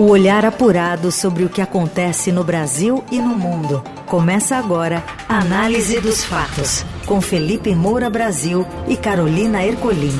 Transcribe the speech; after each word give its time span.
O 0.00 0.04
olhar 0.04 0.46
apurado 0.46 1.12
sobre 1.12 1.44
o 1.44 1.48
que 1.50 1.60
acontece 1.60 2.32
no 2.32 2.42
Brasil 2.42 3.04
e 3.12 3.18
no 3.18 3.36
mundo. 3.36 3.84
Começa 4.06 4.56
agora 4.56 5.04
a 5.28 5.40
Análise 5.40 6.00
dos 6.00 6.24
Fatos, 6.24 6.86
com 7.04 7.20
Felipe 7.20 7.74
Moura 7.74 8.08
Brasil 8.08 8.66
e 8.88 8.96
Carolina 8.96 9.62
Ercolim. 9.62 10.18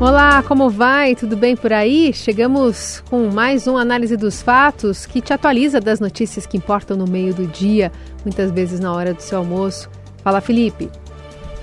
Olá, 0.00 0.42
como 0.42 0.68
vai? 0.68 1.14
Tudo 1.14 1.36
bem 1.36 1.54
por 1.54 1.72
aí? 1.72 2.12
Chegamos 2.12 3.04
com 3.08 3.30
mais 3.30 3.68
um 3.68 3.76
Análise 3.76 4.16
dos 4.16 4.42
Fatos 4.42 5.06
que 5.06 5.20
te 5.20 5.32
atualiza 5.32 5.80
das 5.80 6.00
notícias 6.00 6.44
que 6.44 6.56
importam 6.56 6.96
no 6.96 7.06
meio 7.06 7.32
do 7.32 7.46
dia, 7.46 7.92
muitas 8.24 8.50
vezes 8.50 8.80
na 8.80 8.92
hora 8.92 9.14
do 9.14 9.22
seu 9.22 9.38
almoço. 9.38 9.88
Fala, 10.24 10.40
Felipe. 10.40 10.90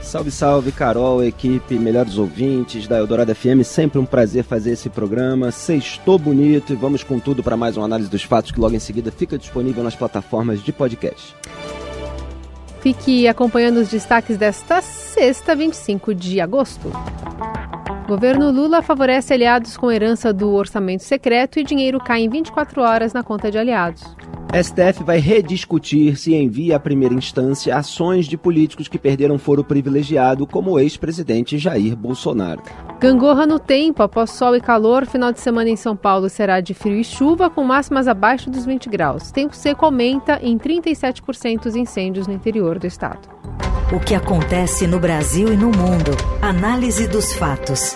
Salve, 0.08 0.32
salve, 0.32 0.72
Carol, 0.72 1.22
equipe, 1.22 1.78
melhores 1.78 2.18
ouvintes 2.18 2.88
da 2.88 2.98
Eldorado 2.98 3.36
FM. 3.36 3.62
Sempre 3.66 4.00
um 4.00 4.06
prazer 4.06 4.42
fazer 4.42 4.72
esse 4.72 4.90
programa. 4.90 5.52
Sextou 5.52 6.18
bonito 6.18 6.72
e 6.72 6.78
vamos 6.78 7.04
com 7.04 7.20
tudo 7.20 7.44
para 7.44 7.58
mais 7.58 7.76
uma 7.76 7.84
análise 7.84 8.10
dos 8.10 8.24
fatos 8.24 8.52
que 8.52 8.60
logo 8.60 8.74
em 8.74 8.80
seguida 8.80 9.12
fica 9.12 9.38
disponível 9.38 9.84
nas 9.84 9.98
plataformas 9.98 10.64
de 10.64 10.72
podcast. 10.72 11.36
Fique 12.80 13.28
acompanhando 13.28 13.82
os 13.82 13.90
destaques 13.90 14.38
desta 14.38 14.82
sexta, 14.82 15.54
25 15.54 16.16
de 16.16 16.40
agosto. 16.40 16.90
Governo 18.08 18.50
Lula 18.50 18.82
favorece 18.82 19.34
aliados 19.34 19.76
com 19.76 19.92
herança 19.92 20.32
do 20.32 20.54
orçamento 20.54 21.04
secreto 21.04 21.60
e 21.60 21.66
dinheiro 21.66 22.00
cai 22.00 22.22
em 22.22 22.30
24 22.30 22.82
horas 22.82 23.12
na 23.12 23.24
conta 23.24 23.52
de 23.52 23.58
aliados. 23.58 24.06
STF 24.54 25.04
vai 25.04 25.20
rediscutir 25.20 26.18
se 26.18 26.34
envia 26.34 26.78
à 26.78 26.80
primeira 26.80 27.14
instância 27.14 27.76
ações 27.76 28.26
de 28.26 28.38
políticos 28.38 28.88
que 28.88 28.98
perderam 28.98 29.38
foro 29.38 29.64
privilegiado, 29.64 30.48
como 30.48 30.72
o 30.72 30.80
ex-presidente 30.80 31.58
Jair 31.58 31.96
Bolsonaro. 31.96 32.62
Gangorra 33.00 33.46
no 33.46 33.60
tempo, 33.60 34.02
após 34.02 34.32
sol 34.32 34.56
e 34.56 34.62
calor, 34.62 35.06
final 35.06 35.32
de 35.32 35.40
semana 35.40 35.70
em 35.70 35.76
São 35.76 35.96
Paulo 35.96 36.30
será 36.30 36.62
de 36.62 36.74
frio 36.74 36.98
e 36.98 37.04
chuva, 37.04 37.50
com 37.50 37.64
máximas 37.64 38.08
abaixo 38.08 38.50
dos 38.50 38.66
20 38.66 38.90
graus. 38.90 39.32
Tempo 39.32 39.56
seco 39.56 39.86
aumenta 39.86 40.40
em 40.42 40.58
37% 40.58 41.66
os 41.66 41.76
incêndios 41.76 42.26
no 42.26 42.34
interior 42.34 42.80
do 42.80 42.88
estado. 42.88 43.28
O 43.94 44.00
que 44.00 44.16
acontece 44.16 44.88
no 44.88 45.00
Brasil 45.00 45.52
e 45.52 45.56
no 45.58 45.68
mundo. 45.68 46.12
Análise 46.42 47.08
dos 47.08 47.34
fatos. 47.34 47.96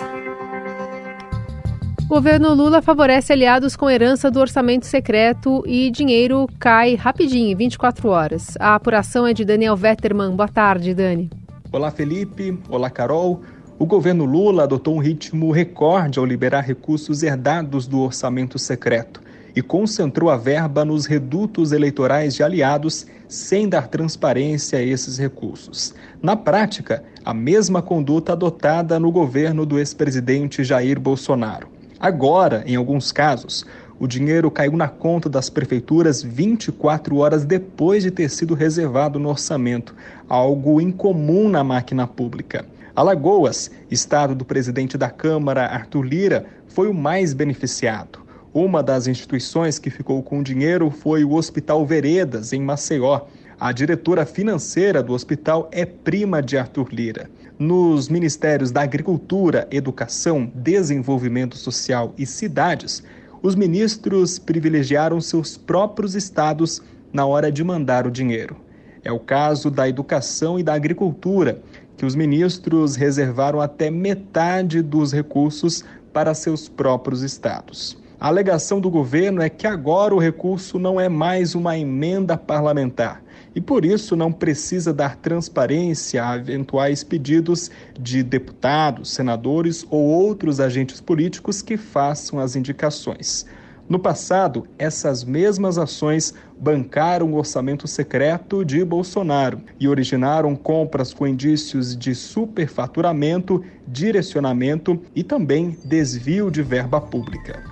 Governo 2.12 2.52
Lula 2.52 2.82
favorece 2.82 3.32
aliados 3.32 3.74
com 3.74 3.88
herança 3.88 4.30
do 4.30 4.38
orçamento 4.38 4.84
secreto 4.84 5.64
e 5.66 5.90
dinheiro 5.90 6.46
cai 6.58 6.94
rapidinho, 6.94 7.50
em 7.50 7.56
24 7.56 8.06
horas. 8.10 8.54
A 8.60 8.74
apuração 8.74 9.26
é 9.26 9.32
de 9.32 9.46
Daniel 9.46 9.74
Vetterman. 9.74 10.36
Boa 10.36 10.46
tarde, 10.46 10.92
Dani. 10.92 11.30
Olá, 11.72 11.90
Felipe. 11.90 12.58
Olá, 12.68 12.90
Carol. 12.90 13.40
O 13.78 13.86
governo 13.86 14.26
Lula 14.26 14.64
adotou 14.64 14.94
um 14.94 14.98
ritmo 14.98 15.50
recorde 15.52 16.18
ao 16.18 16.26
liberar 16.26 16.60
recursos 16.60 17.22
herdados 17.22 17.86
do 17.86 18.00
orçamento 18.00 18.58
secreto 18.58 19.22
e 19.56 19.62
concentrou 19.62 20.28
a 20.28 20.36
verba 20.36 20.84
nos 20.84 21.06
redutos 21.06 21.72
eleitorais 21.72 22.34
de 22.34 22.42
aliados 22.42 23.06
sem 23.26 23.66
dar 23.66 23.88
transparência 23.88 24.78
a 24.78 24.82
esses 24.82 25.16
recursos. 25.16 25.94
Na 26.20 26.36
prática, 26.36 27.02
a 27.24 27.32
mesma 27.32 27.80
conduta 27.80 28.32
adotada 28.32 29.00
no 29.00 29.10
governo 29.10 29.64
do 29.64 29.78
ex-presidente 29.78 30.62
Jair 30.62 31.00
Bolsonaro. 31.00 31.71
Agora, 32.02 32.64
em 32.66 32.74
alguns 32.74 33.12
casos, 33.12 33.64
o 33.96 34.08
dinheiro 34.08 34.50
caiu 34.50 34.72
na 34.72 34.88
conta 34.88 35.28
das 35.28 35.48
prefeituras 35.48 36.20
24 36.20 37.16
horas 37.18 37.44
depois 37.44 38.02
de 38.02 38.10
ter 38.10 38.28
sido 38.28 38.54
reservado 38.54 39.20
no 39.20 39.28
orçamento, 39.28 39.94
algo 40.28 40.80
incomum 40.80 41.48
na 41.48 41.62
máquina 41.62 42.04
pública. 42.04 42.66
Alagoas, 42.96 43.70
estado 43.88 44.34
do 44.34 44.44
presidente 44.44 44.98
da 44.98 45.08
Câmara, 45.08 45.66
Arthur 45.66 46.02
Lira, 46.02 46.44
foi 46.66 46.88
o 46.88 46.94
mais 46.94 47.32
beneficiado. 47.32 48.18
Uma 48.52 48.82
das 48.82 49.06
instituições 49.06 49.78
que 49.78 49.88
ficou 49.88 50.24
com 50.24 50.40
o 50.40 50.44
dinheiro 50.44 50.90
foi 50.90 51.22
o 51.22 51.34
Hospital 51.34 51.86
Veredas, 51.86 52.52
em 52.52 52.60
Maceió. 52.60 53.20
A 53.60 53.70
diretora 53.70 54.26
financeira 54.26 55.04
do 55.04 55.12
hospital 55.12 55.68
é 55.70 55.86
prima 55.86 56.42
de 56.42 56.58
Arthur 56.58 56.88
Lira. 56.90 57.30
Nos 57.64 58.08
ministérios 58.08 58.72
da 58.72 58.82
Agricultura, 58.82 59.68
Educação, 59.70 60.50
Desenvolvimento 60.52 61.56
Social 61.56 62.12
e 62.18 62.26
Cidades, 62.26 63.04
os 63.40 63.54
ministros 63.54 64.36
privilegiaram 64.36 65.20
seus 65.20 65.56
próprios 65.56 66.16
estados 66.16 66.82
na 67.12 67.24
hora 67.24 67.52
de 67.52 67.62
mandar 67.62 68.04
o 68.04 68.10
dinheiro. 68.10 68.56
É 69.04 69.12
o 69.12 69.20
caso 69.20 69.70
da 69.70 69.88
Educação 69.88 70.58
e 70.58 70.64
da 70.64 70.74
Agricultura, 70.74 71.62
que 71.96 72.04
os 72.04 72.16
ministros 72.16 72.96
reservaram 72.96 73.60
até 73.60 73.92
metade 73.92 74.82
dos 74.82 75.12
recursos 75.12 75.84
para 76.12 76.34
seus 76.34 76.68
próprios 76.68 77.22
estados. 77.22 77.96
A 78.18 78.26
alegação 78.26 78.80
do 78.80 78.90
governo 78.90 79.40
é 79.40 79.48
que 79.48 79.68
agora 79.68 80.12
o 80.12 80.18
recurso 80.18 80.80
não 80.80 81.00
é 81.00 81.08
mais 81.08 81.54
uma 81.54 81.78
emenda 81.78 82.36
parlamentar 82.36 83.21
e 83.54 83.60
por 83.60 83.84
isso 83.84 84.16
não 84.16 84.32
precisa 84.32 84.92
dar 84.92 85.16
transparência 85.16 86.26
a 86.26 86.36
eventuais 86.36 87.04
pedidos 87.04 87.70
de 87.98 88.22
deputados, 88.22 89.12
senadores 89.12 89.86
ou 89.90 90.02
outros 90.02 90.60
agentes 90.60 91.00
políticos 91.00 91.62
que 91.62 91.76
façam 91.76 92.38
as 92.38 92.56
indicações. 92.56 93.46
No 93.88 93.98
passado, 93.98 94.66
essas 94.78 95.24
mesmas 95.24 95.76
ações 95.76 96.32
bancaram 96.58 97.32
o 97.32 97.36
orçamento 97.36 97.86
secreto 97.88 98.64
de 98.64 98.84
Bolsonaro 98.84 99.60
e 99.78 99.88
originaram 99.88 100.54
compras 100.54 101.12
com 101.12 101.26
indícios 101.26 101.96
de 101.96 102.14
superfaturamento, 102.14 103.62
direcionamento 103.86 104.98
e 105.14 105.22
também 105.22 105.76
desvio 105.84 106.50
de 106.50 106.62
verba 106.62 107.00
pública. 107.00 107.71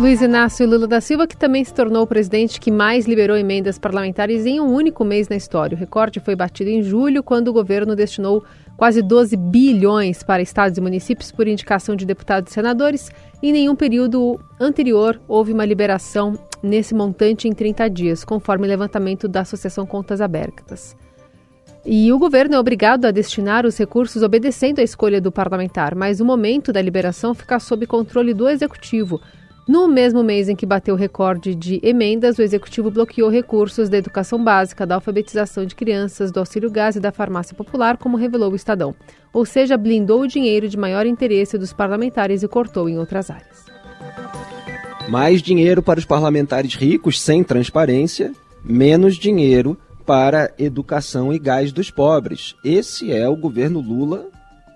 Luiz 0.00 0.22
Inácio 0.22 0.66
Lula 0.66 0.86
da 0.86 0.98
Silva, 0.98 1.26
que 1.26 1.36
também 1.36 1.62
se 1.62 1.74
tornou 1.74 2.04
o 2.04 2.06
presidente 2.06 2.58
que 2.58 2.70
mais 2.70 3.04
liberou 3.04 3.36
emendas 3.36 3.78
parlamentares 3.78 4.46
em 4.46 4.58
um 4.58 4.72
único 4.72 5.04
mês 5.04 5.28
na 5.28 5.36
história. 5.36 5.76
O 5.76 5.78
recorde 5.78 6.20
foi 6.20 6.34
batido 6.34 6.70
em 6.70 6.82
julho, 6.82 7.22
quando 7.22 7.48
o 7.48 7.52
governo 7.52 7.94
destinou 7.94 8.42
quase 8.78 9.02
12 9.02 9.36
bilhões 9.36 10.22
para 10.22 10.40
estados 10.40 10.78
e 10.78 10.80
municípios 10.80 11.30
por 11.30 11.46
indicação 11.46 11.94
de 11.94 12.06
deputados 12.06 12.50
e 12.50 12.54
senadores. 12.54 13.10
Em 13.42 13.52
nenhum 13.52 13.76
período 13.76 14.40
anterior 14.58 15.20
houve 15.28 15.52
uma 15.52 15.66
liberação 15.66 16.32
nesse 16.62 16.94
montante 16.94 17.46
em 17.46 17.52
30 17.52 17.90
dias, 17.90 18.24
conforme 18.24 18.64
o 18.66 18.70
levantamento 18.70 19.28
da 19.28 19.42
Associação 19.42 19.84
Contas 19.84 20.22
Abertas. 20.22 20.96
E 21.84 22.10
o 22.10 22.18
governo 22.18 22.54
é 22.54 22.58
obrigado 22.58 23.04
a 23.04 23.10
destinar 23.10 23.66
os 23.66 23.76
recursos 23.76 24.22
obedecendo 24.22 24.78
à 24.78 24.82
escolha 24.82 25.20
do 25.20 25.30
parlamentar, 25.30 25.94
mas 25.94 26.20
o 26.20 26.24
momento 26.24 26.72
da 26.72 26.80
liberação 26.80 27.34
fica 27.34 27.60
sob 27.60 27.86
controle 27.86 28.32
do 28.32 28.48
executivo. 28.48 29.20
No 29.70 29.86
mesmo 29.86 30.24
mês 30.24 30.48
em 30.48 30.56
que 30.56 30.66
bateu 30.66 30.96
o 30.96 30.98
recorde 30.98 31.54
de 31.54 31.78
emendas, 31.84 32.36
o 32.36 32.42
executivo 32.42 32.90
bloqueou 32.90 33.30
recursos 33.30 33.88
da 33.88 33.98
educação 33.98 34.42
básica, 34.42 34.84
da 34.84 34.96
alfabetização 34.96 35.64
de 35.64 35.76
crianças, 35.76 36.32
do 36.32 36.40
auxílio 36.40 36.68
gás 36.68 36.96
e 36.96 37.00
da 37.00 37.12
farmácia 37.12 37.54
popular, 37.54 37.96
como 37.96 38.16
revelou 38.16 38.50
o 38.50 38.56
Estadão. 38.56 38.92
Ou 39.32 39.46
seja, 39.46 39.78
blindou 39.78 40.22
o 40.22 40.26
dinheiro 40.26 40.68
de 40.68 40.76
maior 40.76 41.06
interesse 41.06 41.56
dos 41.56 41.72
parlamentares 41.72 42.42
e 42.42 42.48
cortou 42.48 42.88
em 42.88 42.98
outras 42.98 43.30
áreas. 43.30 43.64
Mais 45.08 45.40
dinheiro 45.40 45.84
para 45.84 46.00
os 46.00 46.04
parlamentares 46.04 46.74
ricos 46.74 47.22
sem 47.22 47.44
transparência, 47.44 48.32
menos 48.64 49.14
dinheiro 49.14 49.78
para 50.04 50.52
educação 50.58 51.32
e 51.32 51.38
gás 51.38 51.70
dos 51.70 51.92
pobres. 51.92 52.56
Esse 52.64 53.12
é 53.12 53.28
o 53.28 53.36
governo 53.36 53.78
Lula 53.78 54.30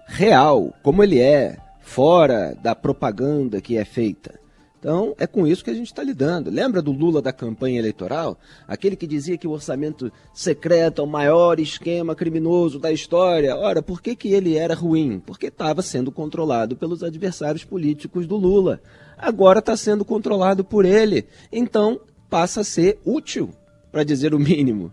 real, 0.06 0.72
como 0.84 1.02
ele 1.02 1.18
é, 1.18 1.56
fora 1.80 2.56
da 2.62 2.76
propaganda 2.76 3.60
que 3.60 3.76
é 3.76 3.84
feita. 3.84 4.43
Então, 4.84 5.14
é 5.18 5.26
com 5.26 5.46
isso 5.46 5.64
que 5.64 5.70
a 5.70 5.74
gente 5.74 5.86
está 5.86 6.02
lidando. 6.02 6.50
Lembra 6.50 6.82
do 6.82 6.92
Lula 6.92 7.22
da 7.22 7.32
campanha 7.32 7.78
eleitoral? 7.78 8.38
Aquele 8.68 8.94
que 8.96 9.06
dizia 9.06 9.38
que 9.38 9.48
o 9.48 9.52
orçamento 9.52 10.12
secreto 10.34 11.00
é 11.00 11.04
o 11.06 11.08
maior 11.08 11.58
esquema 11.58 12.14
criminoso 12.14 12.78
da 12.78 12.92
história. 12.92 13.56
Ora, 13.56 13.80
por 13.80 14.02
que, 14.02 14.14
que 14.14 14.34
ele 14.34 14.58
era 14.58 14.74
ruim? 14.74 15.22
Porque 15.24 15.46
estava 15.46 15.80
sendo 15.80 16.12
controlado 16.12 16.76
pelos 16.76 17.02
adversários 17.02 17.64
políticos 17.64 18.26
do 18.26 18.36
Lula. 18.36 18.78
Agora 19.16 19.60
está 19.60 19.74
sendo 19.74 20.04
controlado 20.04 20.62
por 20.62 20.84
ele. 20.84 21.24
Então, 21.50 21.98
passa 22.28 22.60
a 22.60 22.64
ser 22.64 22.98
útil, 23.06 23.54
para 23.90 24.04
dizer 24.04 24.34
o 24.34 24.38
mínimo. 24.38 24.92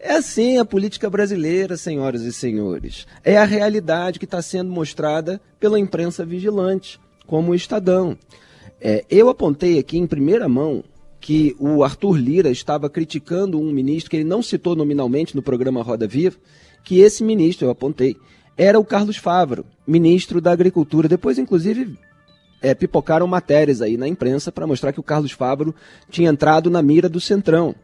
É 0.00 0.14
assim 0.14 0.56
a 0.56 0.64
política 0.64 1.10
brasileira, 1.10 1.76
senhoras 1.76 2.22
e 2.22 2.32
senhores. 2.32 3.06
É 3.22 3.36
a 3.36 3.44
realidade 3.44 4.18
que 4.18 4.24
está 4.24 4.40
sendo 4.40 4.72
mostrada 4.72 5.38
pela 5.60 5.78
imprensa 5.78 6.24
vigilante, 6.24 6.98
como 7.26 7.52
o 7.52 7.54
Estadão. 7.54 8.16
É, 8.80 9.04
eu 9.10 9.28
apontei 9.28 9.78
aqui 9.78 9.98
em 9.98 10.06
primeira 10.06 10.48
mão 10.48 10.84
que 11.20 11.56
o 11.58 11.82
Arthur 11.82 12.16
Lira 12.16 12.50
estava 12.50 12.88
criticando 12.88 13.60
um 13.60 13.72
ministro 13.72 14.10
que 14.10 14.16
ele 14.16 14.24
não 14.24 14.42
citou 14.42 14.76
nominalmente 14.76 15.34
no 15.34 15.42
programa 15.42 15.82
Roda 15.82 16.06
Viva, 16.06 16.36
que 16.84 17.00
esse 17.00 17.24
ministro, 17.24 17.66
eu 17.66 17.70
apontei, 17.70 18.16
era 18.56 18.78
o 18.78 18.84
Carlos 18.84 19.16
Favro, 19.16 19.66
ministro 19.86 20.40
da 20.40 20.52
Agricultura. 20.52 21.08
Depois, 21.08 21.38
inclusive, 21.38 21.98
é, 22.62 22.74
pipocaram 22.74 23.26
matérias 23.26 23.82
aí 23.82 23.96
na 23.96 24.06
imprensa 24.06 24.50
para 24.50 24.66
mostrar 24.66 24.92
que 24.92 25.00
o 25.00 25.02
Carlos 25.02 25.32
Favro 25.32 25.74
tinha 26.10 26.30
entrado 26.30 26.70
na 26.70 26.82
mira 26.82 27.08
do 27.08 27.20
Centrão. 27.20 27.74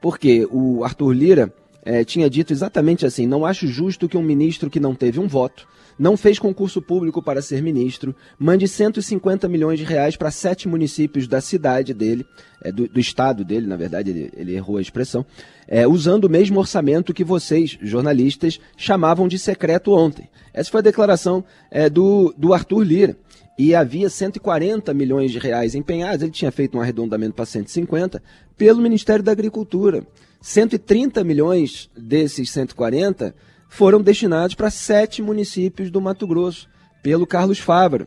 Porque 0.00 0.46
o 0.50 0.84
Arthur 0.84 1.12
Lira 1.12 1.54
é, 1.84 2.04
tinha 2.04 2.28
dito 2.28 2.52
exatamente 2.52 3.06
assim: 3.06 3.26
não 3.26 3.46
acho 3.46 3.66
justo 3.66 4.08
que 4.08 4.16
um 4.16 4.22
ministro 4.22 4.68
que 4.68 4.80
não 4.80 4.94
teve 4.94 5.20
um 5.20 5.28
voto 5.28 5.66
não 5.98 6.16
fez 6.16 6.38
concurso 6.38 6.82
público 6.82 7.22
para 7.22 7.42
ser 7.42 7.62
ministro, 7.62 8.14
mande 8.38 8.66
150 8.66 9.48
milhões 9.48 9.78
de 9.78 9.84
reais 9.84 10.16
para 10.16 10.30
sete 10.30 10.68
municípios 10.68 11.26
da 11.26 11.40
cidade 11.40 11.94
dele, 11.94 12.26
é, 12.62 12.72
do, 12.72 12.88
do, 12.88 13.00
estado 13.00 13.44
dele, 13.44 13.66
na 13.66 13.76
verdade, 13.76 14.10
ele, 14.10 14.30
ele 14.36 14.54
errou 14.54 14.78
a 14.78 14.82
expressão, 14.82 15.24
é, 15.68 15.86
usando 15.86 16.24
o 16.24 16.30
mesmo 16.30 16.58
orçamento 16.58 17.14
que 17.14 17.24
vocês, 17.24 17.78
jornalistas, 17.82 18.60
chamavam 18.76 19.28
de 19.28 19.38
secreto 19.38 19.92
ontem. 19.92 20.28
Essa 20.52 20.70
foi 20.70 20.80
a 20.80 20.84
declaração 20.84 21.44
é, 21.70 21.88
do, 21.88 22.34
do 22.36 22.52
Arthur 22.52 22.82
Lira. 22.82 23.16
E 23.56 23.72
havia 23.72 24.10
140 24.10 24.92
milhões 24.92 25.30
de 25.30 25.38
reais 25.38 25.76
empenhados, 25.76 26.22
ele 26.22 26.32
tinha 26.32 26.50
feito 26.50 26.76
um 26.76 26.80
arredondamento 26.80 27.34
para 27.34 27.46
150, 27.46 28.20
pelo 28.56 28.82
Ministério 28.82 29.22
da 29.22 29.30
Agricultura. 29.30 30.04
130 30.40 31.22
milhões 31.24 31.88
desses 31.96 32.50
140 32.50 33.34
foram 33.74 34.00
destinados 34.00 34.54
para 34.54 34.70
sete 34.70 35.20
municípios 35.20 35.90
do 35.90 36.00
Mato 36.00 36.28
Grosso, 36.28 36.68
pelo 37.02 37.26
Carlos 37.26 37.58
Fávaro. 37.58 38.06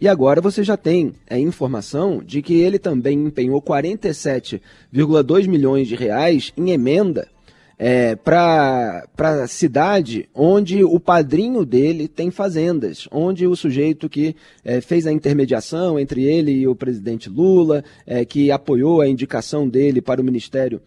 E 0.00 0.08
agora 0.08 0.40
você 0.40 0.64
já 0.64 0.76
tem 0.76 1.12
a 1.30 1.38
informação 1.38 2.20
de 2.20 2.42
que 2.42 2.54
ele 2.54 2.80
também 2.80 3.26
empenhou 3.26 3.62
47,2 3.62 5.46
milhões 5.46 5.86
de 5.86 5.94
reais 5.94 6.52
em 6.56 6.72
emenda 6.72 7.28
é, 7.78 8.16
para 8.16 9.04
a 9.16 9.46
cidade 9.46 10.28
onde 10.34 10.82
o 10.82 10.98
padrinho 10.98 11.64
dele 11.64 12.08
tem 12.08 12.32
fazendas, 12.32 13.06
onde 13.12 13.46
o 13.46 13.54
sujeito 13.54 14.08
que 14.08 14.34
é, 14.64 14.80
fez 14.80 15.06
a 15.06 15.12
intermediação 15.12 15.96
entre 15.96 16.24
ele 16.24 16.50
e 16.50 16.66
o 16.66 16.74
presidente 16.74 17.30
Lula, 17.30 17.84
é, 18.04 18.24
que 18.24 18.50
apoiou 18.50 19.00
a 19.00 19.06
indicação 19.06 19.68
dele 19.68 20.02
para 20.02 20.20
o 20.20 20.24
Ministério 20.24 20.82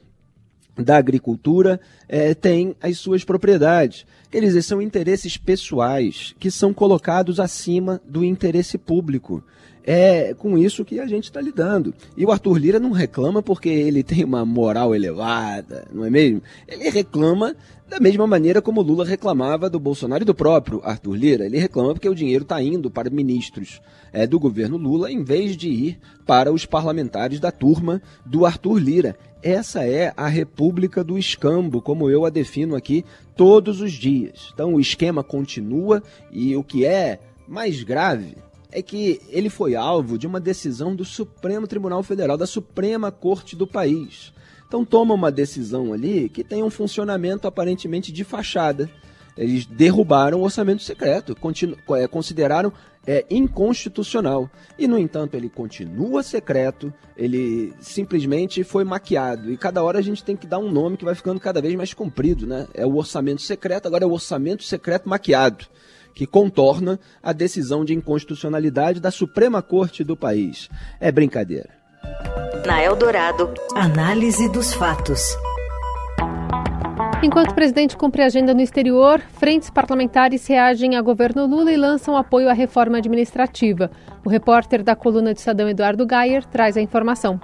da 0.78 0.98
Agricultura, 0.98 1.80
é, 2.08 2.34
tem 2.34 2.76
as 2.82 2.98
suas 2.98 3.24
propriedades. 3.24 4.06
Quer 4.30 4.42
dizer, 4.42 4.62
são 4.62 4.82
interesses 4.82 5.38
pessoais 5.38 6.36
que 6.40 6.52
são 6.52 6.74
colocados 6.74 7.40
acima 7.40 8.02
do 8.06 8.24
interesse 8.24 8.78
público. 8.78 9.44
É 9.90 10.34
com 10.34 10.58
isso 10.58 10.84
que 10.84 11.00
a 11.00 11.08
gente 11.08 11.24
está 11.26 11.40
lidando. 11.40 11.94
E 12.18 12.26
o 12.26 12.32
Arthur 12.32 12.58
Lira 12.58 12.78
não 12.78 12.92
reclama 12.92 13.42
porque 13.42 13.70
ele 13.70 14.04
tem 14.04 14.26
uma 14.26 14.46
moral 14.46 14.94
elevada, 14.94 15.88
não 15.94 16.04
é 16.04 16.10
mesmo? 16.10 16.42
Ele 16.68 16.90
reclama 16.90 17.56
da 17.88 17.98
mesma 17.98 18.28
maneira 18.28 18.62
como 18.62 18.82
Lula 18.82 19.06
reclamava 19.06 19.70
do 19.70 19.80
Bolsonaro 19.80 20.24
e 20.24 20.26
do 20.26 20.36
próprio 20.36 20.82
Arthur 20.84 21.16
Lira. 21.16 21.46
Ele 21.46 21.58
reclama 21.58 21.94
porque 21.94 22.10
o 22.10 22.16
dinheiro 22.16 22.44
está 22.44 22.62
indo 22.62 22.92
para 22.92 23.10
ministros 23.10 23.82
é, 24.12 24.28
do 24.28 24.38
governo 24.38 24.76
Lula 24.76 25.10
em 25.10 25.24
vez 25.24 25.56
de 25.56 25.70
ir 25.70 26.00
para 26.26 26.52
os 26.52 26.66
parlamentares 26.66 27.40
da 27.40 27.50
turma 27.50 28.02
do 28.26 28.46
Arthur 28.46 28.80
Lira. 28.80 29.18
Essa 29.42 29.86
é 29.86 30.13
a 30.18 30.28
República 30.28 31.04
do 31.04 31.18
Escambo, 31.18 31.81
como 31.81 32.10
eu 32.10 32.25
a 32.25 32.30
defino 32.30 32.75
aqui 32.75 33.06
todos 33.36 33.81
os 33.81 33.94
dias. 33.94 34.50
Então 34.54 34.74
o 34.74 34.80
esquema 34.80 35.24
continua 35.24 36.01
e 36.31 36.56
o 36.56 36.63
que 36.63 36.86
é 36.86 37.19
mais 37.48 37.84
grave 37.84 38.36
é 38.72 38.81
que 38.81 39.22
ele 39.30 39.50
foi 39.50 39.75
alvo 39.75 40.18
de 40.18 40.28
uma 40.28 40.39
decisão 40.39 40.95
do 40.95 41.06
Supremo 41.06 41.68
Tribunal 41.68 42.04
Federal, 42.04 42.36
da 42.36 42.48
Suprema 42.48 43.12
Corte 43.12 43.56
do 43.56 43.66
país. 43.66 44.34
Então 44.68 44.84
toma 44.84 45.13
uma 45.13 45.31
decisão 45.31 45.94
ali 45.94 46.30
que 46.30 46.44
tem 46.44 46.63
um 46.63 46.69
funcionamento 46.69 47.48
aparentemente 47.48 48.12
de 48.12 48.24
fachada. 48.24 48.90
Eles 49.38 49.66
derrubaram 49.66 50.40
o 50.40 50.44
orçamento 50.44 50.81
secreto, 50.81 51.38
é, 51.95 52.07
consideraram 52.07 52.74
é, 53.07 53.25
inconstitucional. 53.31 54.50
E, 54.77 54.88
no 54.88 55.00
entanto, 55.00 55.36
ele 55.36 55.50
continua 55.50 56.21
secreto, 56.21 56.94
ele 57.15 57.74
simplesmente 57.80 58.63
foi 58.63 58.83
maquiado. 58.83 59.50
E 59.50 59.57
cada 59.57 59.81
hora 59.81 60.00
a 60.00 60.01
gente 60.01 60.24
tem 60.24 60.36
que 60.36 60.45
dar 60.45 60.59
um 60.59 60.69
nome 60.69 60.98
que 60.98 61.06
vai 61.06 61.15
ficando 61.15 61.39
cada 61.39 61.62
vez 61.62 61.74
mais 61.75 61.94
comprido, 61.94 62.45
né? 62.45 62.68
É 62.74 62.86
o 62.86 62.98
orçamento 62.98 63.42
secreto, 63.42 63.88
agora 63.88 64.04
é 64.04 64.07
o 64.07 64.12
orçamento 64.12 64.63
secreto 64.63 65.07
maquiado, 65.07 65.65
que 66.13 66.27
contorna 66.27 67.00
a 67.24 67.31
decisão 67.31 67.86
de 67.86 67.94
inconstitucionalidade 67.94 69.00
da 69.00 69.09
Suprema 69.09 69.62
Corte 69.62 70.04
do 70.04 70.18
país. 70.18 70.69
É 71.00 71.12
brincadeira. 71.12 71.69
Na 72.65 72.83
Eldorado, 72.83 73.54
análise 73.75 74.50
dos 74.50 74.74
fatos. 74.74 75.38
Enquanto 77.28 77.52
o 77.52 77.56
presidente 77.56 77.98
cumpre 77.98 78.24
agenda 78.24 78.54
no 78.54 78.62
exterior, 78.62 79.20
frentes 79.20 79.70
parlamentares 79.70 80.48
reagem 80.48 80.96
a 80.96 81.02
governo 81.02 81.46
Lula 81.46 81.70
e 81.70 81.76
lançam 81.76 82.16
apoio 82.16 82.50
à 82.50 82.54
reforma 82.54 83.00
administrativa. 83.00 83.92
O 84.24 84.30
repórter 84.30 84.82
da 84.82 84.96
coluna 84.96 85.34
de 85.34 85.40
Estadão 85.40 85.68
Eduardo 85.68 86.06
Gayer 86.06 86.46
traz 86.46 86.78
a 86.78 86.82
informação. 86.82 87.38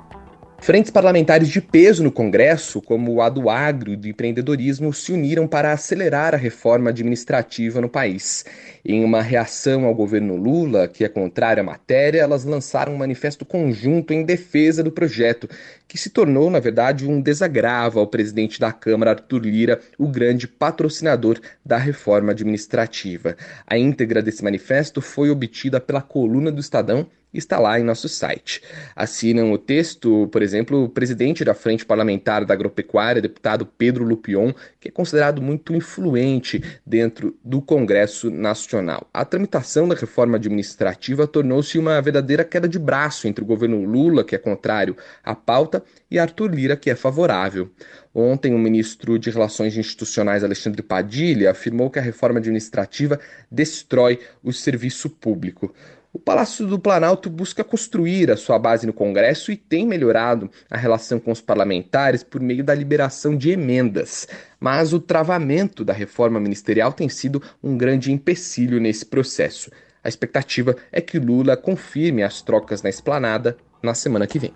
Frentes 0.64 0.92
parlamentares 0.92 1.50
de 1.50 1.60
peso 1.60 2.02
no 2.02 2.10
Congresso, 2.10 2.82
como 2.82 3.22
a 3.22 3.28
do 3.28 3.50
agro 3.50 3.92
e 3.92 3.98
do 3.98 4.08
empreendedorismo, 4.08 4.94
se 4.94 5.12
uniram 5.12 5.46
para 5.46 5.74
acelerar 5.74 6.34
a 6.34 6.38
reforma 6.38 6.90
administrativa 6.90 7.82
no 7.82 7.90
país. 7.90 8.46
Em 8.86 9.04
uma 9.04 9.22
reação 9.22 9.84
ao 9.84 9.94
governo 9.94 10.38
Lula, 10.38 10.88
que 10.88 11.04
é 11.04 11.10
contrária 11.10 11.60
à 11.60 11.66
matéria, 11.66 12.22
elas 12.22 12.46
lançaram 12.46 12.94
um 12.94 12.98
manifesto 12.98 13.44
conjunto 13.44 14.14
em 14.14 14.24
defesa 14.24 14.82
do 14.82 14.90
projeto, 14.90 15.50
que 15.86 15.98
se 15.98 16.10
tornou, 16.10 16.50
na 16.50 16.62
verdade, 16.62 17.06
um 17.06 17.20
desagravo 17.20 18.00
ao 18.00 18.08
presidente 18.08 18.58
da 18.58 18.72
Câmara, 18.72 19.12
Arthur 19.12 19.42
Lira, 19.44 19.82
o 19.98 20.08
grande 20.08 20.48
patrocinador 20.48 21.42
da 21.66 21.76
reforma 21.76 22.32
administrativa. 22.32 23.36
A 23.68 23.78
íntegra 23.78 24.22
desse 24.22 24.42
manifesto 24.42 25.02
foi 25.02 25.30
obtida 25.30 25.82
pela 25.82 26.02
coluna 26.02 26.50
do 26.50 26.62
Estadão 26.62 27.06
está 27.38 27.60
lá 27.60 27.80
em 27.80 27.84
nosso 27.84 28.08
site. 28.08 28.62
Assinam 28.96 29.52
o 29.52 29.58
texto, 29.58 30.28
por 30.32 30.42
exemplo, 30.42 30.84
o 30.84 30.90
presidente 30.90 31.44
da 31.44 31.54
Frente 31.54 31.86
Parlamentar 31.86 32.46
da 32.46 32.54
Agropecuária, 32.54 33.22
deputado 33.22 33.66
Pedro 33.66 34.04
Lupion, 34.04 34.54
que 34.80 34.90
é 34.90 34.92
considerado 34.92 35.42
muito 35.42 35.76
influente 35.76 36.64
dentro 36.86 37.36
do 37.44 37.62
Congresso 37.62 38.30
Nacional. 38.30 39.08
A 39.14 39.26
tramitação 39.26 39.88
da 39.88 39.96
reforma 39.96 40.38
administrativa 40.38 41.26
tornou-se 41.28 41.78
uma 41.78 42.02
verdadeira 42.02 42.44
queda 42.44 42.68
de 42.68 42.80
braço 42.80 43.28
entre 43.28 43.44
o 43.44 43.48
governo 43.48 43.84
Lula, 43.84 44.24
que 44.24 44.36
é 44.36 44.38
contrário 44.38 44.96
à 45.24 45.36
pauta, 45.36 45.84
e 46.10 46.20
Arthur 46.20 46.54
Lira, 46.54 46.78
que 46.78 46.90
é 46.90 46.96
favorável. 46.96 47.72
Ontem, 48.14 48.54
o 48.54 48.60
ministro 48.60 49.18
de 49.18 49.32
Relações 49.32 49.76
Institucionais, 49.76 50.44
Alexandre 50.44 50.84
Padilha, 50.84 51.50
afirmou 51.50 51.90
que 51.90 51.98
a 51.98 52.02
reforma 52.02 52.38
administrativa 52.38 53.20
destrói 53.50 54.20
o 54.44 54.54
serviço 54.54 55.10
público. 55.10 55.74
O 56.16 56.20
Palácio 56.20 56.68
do 56.68 56.78
Planalto 56.78 57.28
busca 57.28 57.64
construir 57.64 58.30
a 58.30 58.38
sua 58.38 58.60
base 58.60 58.86
no 58.86 58.94
Congresso 58.94 59.52
e 59.52 59.58
tem 59.58 59.84
melhorado 59.88 60.48
a 60.70 60.78
relação 60.78 61.20
com 61.20 61.32
os 61.32 61.42
parlamentares 61.42 62.24
por 62.24 62.40
meio 62.40 62.64
da 62.64 62.76
liberação 62.76 63.36
de 63.36 63.50
emendas. 63.50 64.28
Mas 64.60 64.94
o 64.94 65.00
travamento 65.00 65.84
da 65.84 65.92
reforma 65.92 66.40
ministerial 66.40 66.94
tem 66.94 67.10
sido 67.10 67.42
um 67.64 67.76
grande 67.76 68.12
empecilho 68.12 68.80
nesse 68.80 69.08
processo. 69.08 69.72
A 70.04 70.08
expectativa 70.08 70.76
é 70.92 71.02
que 71.02 71.18
Lula 71.18 71.58
confirme 71.58 72.22
as 72.22 72.44
trocas 72.44 72.84
na 72.84 72.92
esplanada 72.92 73.58
na 73.82 73.96
semana 73.96 74.28
que 74.28 74.38
vem. 74.38 74.54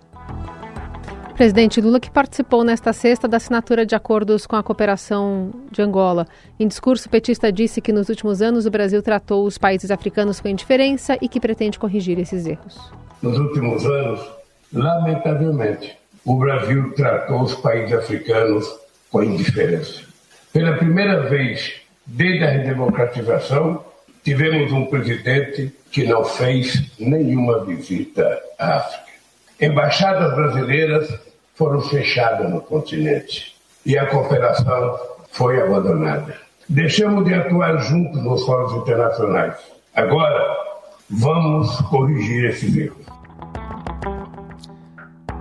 Presidente 1.38 1.80
Lula, 1.80 2.00
que 2.00 2.10
participou 2.10 2.64
nesta 2.64 2.92
sexta 2.92 3.28
da 3.28 3.36
assinatura 3.36 3.86
de 3.86 3.94
acordos 3.94 4.44
com 4.44 4.56
a 4.56 4.62
cooperação 4.62 5.52
de 5.70 5.80
Angola. 5.80 6.26
Em 6.58 6.66
discurso, 6.66 7.08
petista 7.08 7.52
disse 7.52 7.80
que 7.80 7.92
nos 7.92 8.08
últimos 8.08 8.42
anos 8.42 8.66
o 8.66 8.70
Brasil 8.72 9.00
tratou 9.00 9.46
os 9.46 9.56
países 9.56 9.92
africanos 9.92 10.40
com 10.40 10.48
indiferença 10.48 11.16
e 11.22 11.28
que 11.28 11.38
pretende 11.38 11.78
corrigir 11.78 12.18
esses 12.18 12.44
erros. 12.44 12.76
Nos 13.22 13.38
últimos 13.38 13.86
anos, 13.86 14.20
lamentavelmente, 14.72 15.96
o 16.24 16.34
Brasil 16.34 16.92
tratou 16.96 17.42
os 17.42 17.54
países 17.54 17.96
africanos 17.96 18.66
com 19.08 19.22
indiferença. 19.22 20.02
Pela 20.52 20.76
primeira 20.76 21.28
vez 21.28 21.82
desde 22.04 22.42
a 22.42 22.50
redemocratização, 22.50 23.84
tivemos 24.24 24.72
um 24.72 24.86
presidente 24.86 25.72
que 25.92 26.02
não 26.04 26.24
fez 26.24 26.82
nenhuma 26.98 27.64
visita 27.64 28.42
à 28.58 28.78
África. 28.78 29.06
Embaixadas 29.60 30.34
brasileiras 30.34 31.27
foram 31.58 31.80
fechadas 31.80 32.48
no 32.48 32.60
continente 32.60 33.56
e 33.84 33.98
a 33.98 34.06
cooperação 34.06 34.96
foi 35.32 35.60
abandonada. 35.60 36.36
Deixamos 36.68 37.24
de 37.24 37.34
atuar 37.34 37.78
juntos 37.78 38.22
nos 38.22 38.46
fóruns 38.46 38.72
internacionais. 38.74 39.56
Agora, 39.94 40.56
vamos 41.10 41.80
corrigir 41.82 42.44
esses 42.44 42.76
erros. 42.76 43.04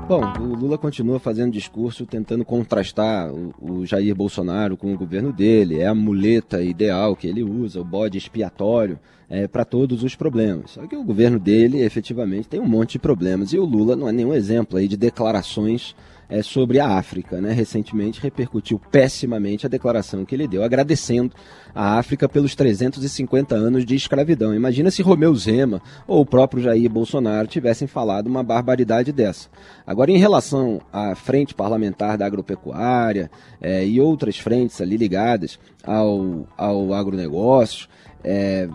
Bom, 0.08 0.22
o 0.40 0.56
Lula 0.56 0.78
continua 0.78 1.20
fazendo 1.20 1.52
discurso 1.52 2.06
tentando 2.06 2.46
contrastar 2.46 3.30
o, 3.30 3.54
o, 3.60 3.86
Jair 3.86 4.16
Bolsonaro 4.16 4.78
com 4.78 4.94
o 4.94 4.98
governo 4.98 5.34
dele. 5.34 5.82
É 5.82 5.88
a 5.88 5.94
muleta 5.94 6.64
ideal 6.64 7.14
que 7.14 7.28
ele 7.28 7.44
usa, 7.44 7.82
o 7.82 7.84
bode 7.84 8.18
expiatório 8.18 8.98
é, 9.30 9.50
para 9.50 9.66
todos 9.66 10.04
os 10.04 10.16
problemas. 10.16 10.72
Só 10.72 10.88
que 10.88 10.96
o 10.96 11.04
governo 11.04 11.38
dele 11.38 11.82
efetivamente 11.82 12.48
tem 12.48 12.58
um 12.58 12.66
monte 12.66 12.94
de 12.94 13.00
problemas 13.00 13.52
e 13.52 13.60
o 13.60 13.66
Lula 13.66 13.98
não 13.98 14.08
é 14.08 14.14
nenhum 14.14 14.34
exemplo 14.34 14.78
aí 14.78 14.88
de 14.88 14.96
declarações 14.96 15.94
é, 16.30 16.42
sobre 16.42 16.80
a 16.80 16.98
África. 16.98 17.40
Né? 17.40 17.52
Recentemente 17.52 18.22
repercutiu 18.22 18.80
pessimamente 18.92 19.66
a 19.66 19.70
declaração 19.70 20.26
que 20.26 20.36
ele 20.36 20.48
deu, 20.48 20.64
agradecendo 20.64 21.34
a 21.74 21.98
África 21.98 22.28
pelos 22.28 22.56
350 22.56 23.56
anos 23.56 23.86
de 23.86 23.96
escravidão. 23.96 24.54
Imagina 24.54 24.92
se 24.92 25.02
Romeu 25.02 25.34
Zema 25.36 25.82
ou 26.08 26.22
o 26.22 26.26
próprio 26.26 26.64
Jair 26.64 26.90
Bolsonaro 26.90 27.48
tivessem 27.48 27.88
falado 27.88 28.28
uma 28.28 28.44
barbaridade 28.44 29.12
dessa. 29.12 29.50
Agora, 29.86 30.12
em 30.12 30.18
relação 30.18 30.82
à 30.92 31.16
frente 31.16 31.54
parlamentar 31.54 32.18
da 32.18 32.26
agropecuária 32.26 33.30
é, 33.62 33.86
e 33.86 34.02
outras 34.02 34.38
frentes 34.38 34.82
ali 34.82 34.98
ligadas 34.98 35.60
ao, 35.84 36.48
ao 36.58 36.94
agronegócio, 36.94 37.88
é, 38.24 38.68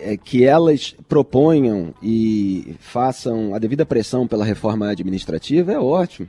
é, 0.00 0.16
que 0.16 0.44
elas 0.44 0.94
proponham 1.08 1.94
e 2.02 2.76
façam 2.78 3.54
a 3.54 3.58
devida 3.58 3.84
pressão 3.84 4.26
pela 4.26 4.44
reforma 4.44 4.88
administrativa 4.88 5.72
é 5.72 5.78
ótimo 5.78 6.28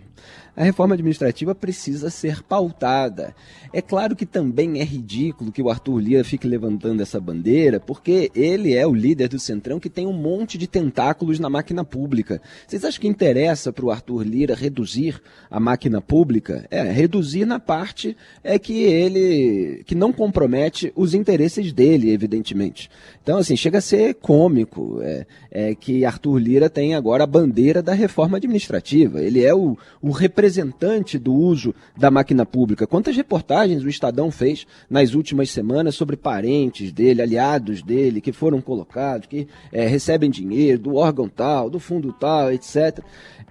a 0.55 0.63
reforma 0.63 0.93
administrativa 0.93 1.55
precisa 1.55 2.09
ser 2.09 2.43
pautada. 2.43 3.35
É 3.71 3.81
claro 3.81 4.15
que 4.15 4.25
também 4.25 4.79
é 4.79 4.83
ridículo 4.83 5.51
que 5.51 5.61
o 5.61 5.69
Arthur 5.69 5.99
Lira 5.99 6.23
fique 6.23 6.47
levantando 6.47 7.01
essa 7.01 7.19
bandeira, 7.19 7.79
porque 7.79 8.31
ele 8.35 8.73
é 8.73 8.85
o 8.85 8.93
líder 8.93 9.29
do 9.29 9.39
Centrão 9.39 9.79
que 9.79 9.89
tem 9.89 10.07
um 10.07 10.13
monte 10.13 10.57
de 10.57 10.67
tentáculos 10.67 11.39
na 11.39 11.49
máquina 11.49 11.83
pública. 11.83 12.41
Vocês 12.67 12.83
acham 12.83 13.01
que 13.01 13.07
interessa 13.07 13.71
para 13.71 13.85
o 13.85 13.91
Arthur 13.91 14.23
Lira 14.23 14.55
reduzir 14.55 15.21
a 15.49 15.59
máquina 15.59 16.01
pública? 16.01 16.65
É, 16.69 16.81
reduzir 16.83 17.45
na 17.45 17.59
parte 17.59 18.17
é 18.43 18.57
que 18.57 18.83
ele 18.83 19.83
que 19.85 19.95
não 19.95 20.11
compromete 20.11 20.91
os 20.95 21.13
interesses 21.13 21.71
dele, 21.71 22.11
evidentemente. 22.11 22.89
Então, 23.21 23.37
assim, 23.37 23.55
chega 23.55 23.77
a 23.77 23.81
ser 23.81 24.15
cômico 24.15 24.99
é, 25.01 25.25
é 25.51 25.75
que 25.75 26.03
Arthur 26.03 26.37
Lira 26.37 26.69
tem 26.69 26.95
agora 26.95 27.23
a 27.23 27.27
bandeira 27.27 27.81
da 27.81 27.93
reforma 27.93 28.37
administrativa. 28.37 29.21
Ele 29.21 29.43
é 29.43 29.53
o, 29.53 29.77
o 30.01 30.11
representante 30.11 30.38
representante 30.39 31.19
do 31.19 31.33
uso 31.33 31.75
da 31.97 32.09
máquina 32.09 32.45
pública. 32.45 32.87
Quantas 32.87 33.15
reportagens 33.15 33.83
o 33.83 33.89
Estadão 33.89 34.31
fez 34.31 34.65
nas 34.89 35.13
últimas 35.13 35.49
semanas 35.49 35.95
sobre 35.95 36.15
parentes 36.15 36.93
dele, 36.93 37.21
aliados 37.21 37.81
dele, 37.81 38.21
que 38.21 38.31
foram 38.31 38.61
colocados, 38.61 39.27
que 39.27 39.47
é, 39.71 39.85
recebem 39.85 40.29
dinheiro 40.29 40.79
do 40.79 40.95
órgão 40.95 41.27
tal, 41.27 41.69
do 41.69 41.77
fundo 41.77 42.13
tal, 42.13 42.53
etc. 42.53 42.99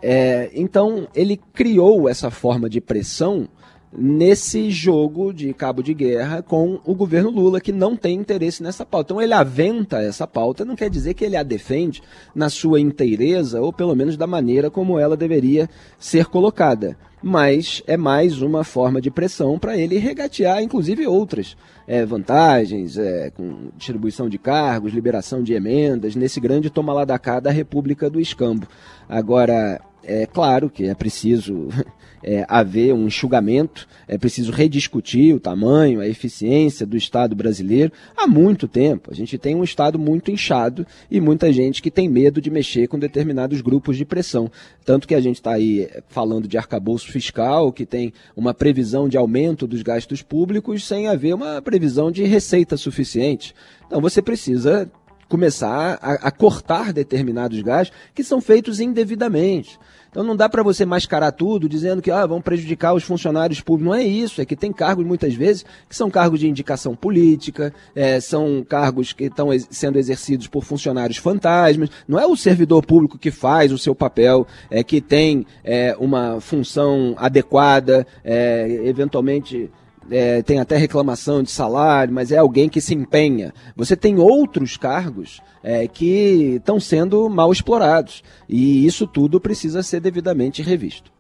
É, 0.00 0.50
então, 0.54 1.07
ele 1.14 1.38
criou 1.52 2.09
essa 2.09 2.30
forma 2.30 2.71
de 2.71 2.80
pressão 2.80 3.47
nesse 3.92 4.71
jogo 4.71 5.33
de 5.33 5.52
cabo 5.54 5.83
de 5.83 5.95
guerra 5.95 6.42
com 6.42 6.78
o 6.85 6.95
governo 6.95 7.30
Lula, 7.30 7.61
que 7.61 7.73
não 7.73 7.97
tem 7.97 8.16
interesse 8.16 8.62
nessa 8.62 8.85
pauta. 8.85 9.12
Então 9.12 9.23
ele 9.23 9.33
aventa 9.33 10.02
essa 10.02 10.26
pauta, 10.26 10.64
não 10.64 10.76
quer 10.76 10.90
dizer 10.90 11.14
que 11.14 11.25
ele 11.25 11.37
a 11.37 11.42
defende 11.42 12.02
na 12.35 12.50
sua 12.50 12.80
inteireza, 12.80 13.61
ou 13.61 13.73
pelo 13.73 13.95
menos 13.95 14.16
da 14.16 14.26
maneira 14.26 14.71
como 14.71 14.99
ela 14.99 15.16
deveria 15.16 15.68
ser 15.99 16.26
colocada. 16.26 16.97
Mas 17.21 17.83
é 17.87 17.97
mais 17.97 18.42
uma 18.42 18.62
forma 18.62 19.00
de 19.00 19.11
pressão 19.11 19.59
para 19.59 19.76
ele 19.76 19.99
regatear, 19.99 20.62
inclusive, 20.62 21.04
outras 21.04 21.57
é, 21.85 22.04
vantagens, 22.04 22.97
é, 22.97 23.30
com 23.30 23.71
distribuição 23.76 24.28
de 24.28 24.38
cargos, 24.38 24.92
liberação 24.92 25.42
de 25.42 25.52
emendas, 25.52 26.14
nesse 26.14 26.38
grande 26.38 26.71
toma 26.71 26.92
lá 26.92 27.04
da 27.04 27.18
cá 27.18 27.40
da 27.40 27.50
República 27.50 28.09
do 28.09 28.21
Escambo. 28.21 28.68
Agora, 29.09 29.80
é 30.08 30.26
claro 30.26 30.70
que 30.70 30.86
é 30.86 30.94
preciso 30.94 31.68
é, 32.24 32.44
haver 32.48 32.94
um 32.94 33.06
enxugamento, 33.06 33.86
é 34.08 34.16
preciso 34.16 34.50
rediscutir 34.50 35.34
o 35.34 35.40
tamanho, 35.40 36.00
a 36.00 36.08
eficiência 36.08 36.86
do 36.86 36.96
Estado 36.96 37.36
brasileiro 37.36 37.92
há 38.16 38.26
muito 38.26 38.66
tempo. 38.66 39.10
A 39.10 39.14
gente 39.14 39.36
tem 39.36 39.54
um 39.54 39.62
Estado 39.62 39.98
muito 39.98 40.30
inchado 40.30 40.86
e 41.10 41.20
muita 41.20 41.52
gente 41.52 41.82
que 41.82 41.90
tem 41.90 42.08
medo 42.08 42.40
de 42.40 42.50
mexer 42.50 42.88
com 42.88 42.98
determinados 42.98 43.60
grupos 43.60 43.96
de 43.98 44.04
pressão. 44.04 44.50
Tanto 44.84 45.06
que 45.06 45.14
a 45.14 45.20
gente 45.20 45.36
está 45.36 45.52
aí 45.52 45.88
falando 46.08 46.48
de 46.48 46.56
arcabouço 46.56 47.12
fiscal, 47.12 47.70
que 47.70 47.84
tem 47.84 48.12
uma 48.34 48.54
previsão 48.54 49.08
de 49.08 49.18
aumento 49.18 49.66
dos 49.66 49.82
gastos 49.82 50.22
públicos 50.22 50.86
sem 50.86 51.06
haver 51.06 51.34
uma 51.34 51.60
previsão 51.60 52.10
de 52.10 52.24
receita 52.24 52.76
suficiente. 52.76 53.54
Então 53.86 54.00
você 54.00 54.22
precisa 54.22 54.90
começar 55.28 55.99
a, 56.00 56.28
a 56.28 56.30
cortar 56.30 56.92
determinados 56.92 57.61
gastos 57.61 57.97
que 58.14 58.25
são 58.25 58.40
feitos 58.40 58.80
indevidamente. 58.80 59.78
Então 60.11 60.25
não 60.25 60.35
dá 60.35 60.49
para 60.49 60.62
você 60.62 60.87
mascarar 60.87 61.32
tudo 61.32 61.68
dizendo 61.68 62.00
que 62.00 62.11
ah, 62.11 62.25
vão 62.25 62.40
prejudicar 62.40 62.94
os 62.94 63.04
funcionários 63.04 63.61
públicos. 63.61 63.92
Não 63.92 63.94
é 63.94 64.02
isso, 64.02 64.40
é 64.40 64.44
que 64.44 64.56
tem 64.56 64.73
cargos 64.73 65.04
muitas 65.04 65.35
vezes 65.35 65.64
que 65.88 65.94
são 65.94 66.11
cargos 66.11 66.40
de 66.40 66.49
indicação 66.49 66.97
política, 66.97 67.73
é, 67.94 68.18
são 68.20 68.64
cargos 68.66 69.12
que 69.12 69.25
estão 69.25 69.50
sendo 69.70 69.99
exercidos 69.99 70.47
por 70.47 70.64
funcionários 70.64 71.18
fantasmas. 71.18 71.90
Não 72.06 72.18
é 72.18 72.26
o 72.26 72.37
servidor 72.37 72.85
público 72.85 73.18
que 73.18 73.30
faz 73.30 73.70
o 73.70 73.78
seu 73.78 73.94
papel, 73.94 74.47
é 74.70 74.82
que 74.82 75.00
tem 75.00 75.47
é, 75.62 75.94
uma 76.00 76.40
função 76.40 77.14
adequada, 77.18 78.06
é, 78.25 78.80
eventualmente 78.85 79.70
é, 80.10 80.42
tem 80.42 80.58
até 80.58 80.76
reclamação 80.76 81.42
de 81.42 81.50
salário, 81.50 82.12
mas 82.12 82.32
é 82.32 82.38
alguém 82.38 82.68
que 82.68 82.80
se 82.80 82.94
empenha. 82.94 83.52
Você 83.76 83.96
tem 83.96 84.18
outros 84.18 84.76
cargos 84.76 85.40
é, 85.62 85.86
que 85.86 86.56
estão 86.56 86.78
sendo 86.80 87.28
mal 87.28 87.52
explorados. 87.52 88.22
E 88.48 88.86
isso 88.86 89.06
tudo 89.06 89.40
precisa 89.40 89.82
ser 89.82 90.00
devidamente 90.00 90.62
revisto. 90.62 91.10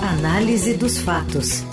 Análise 0.00 0.74
dos 0.74 0.98
fatos. 0.98 1.64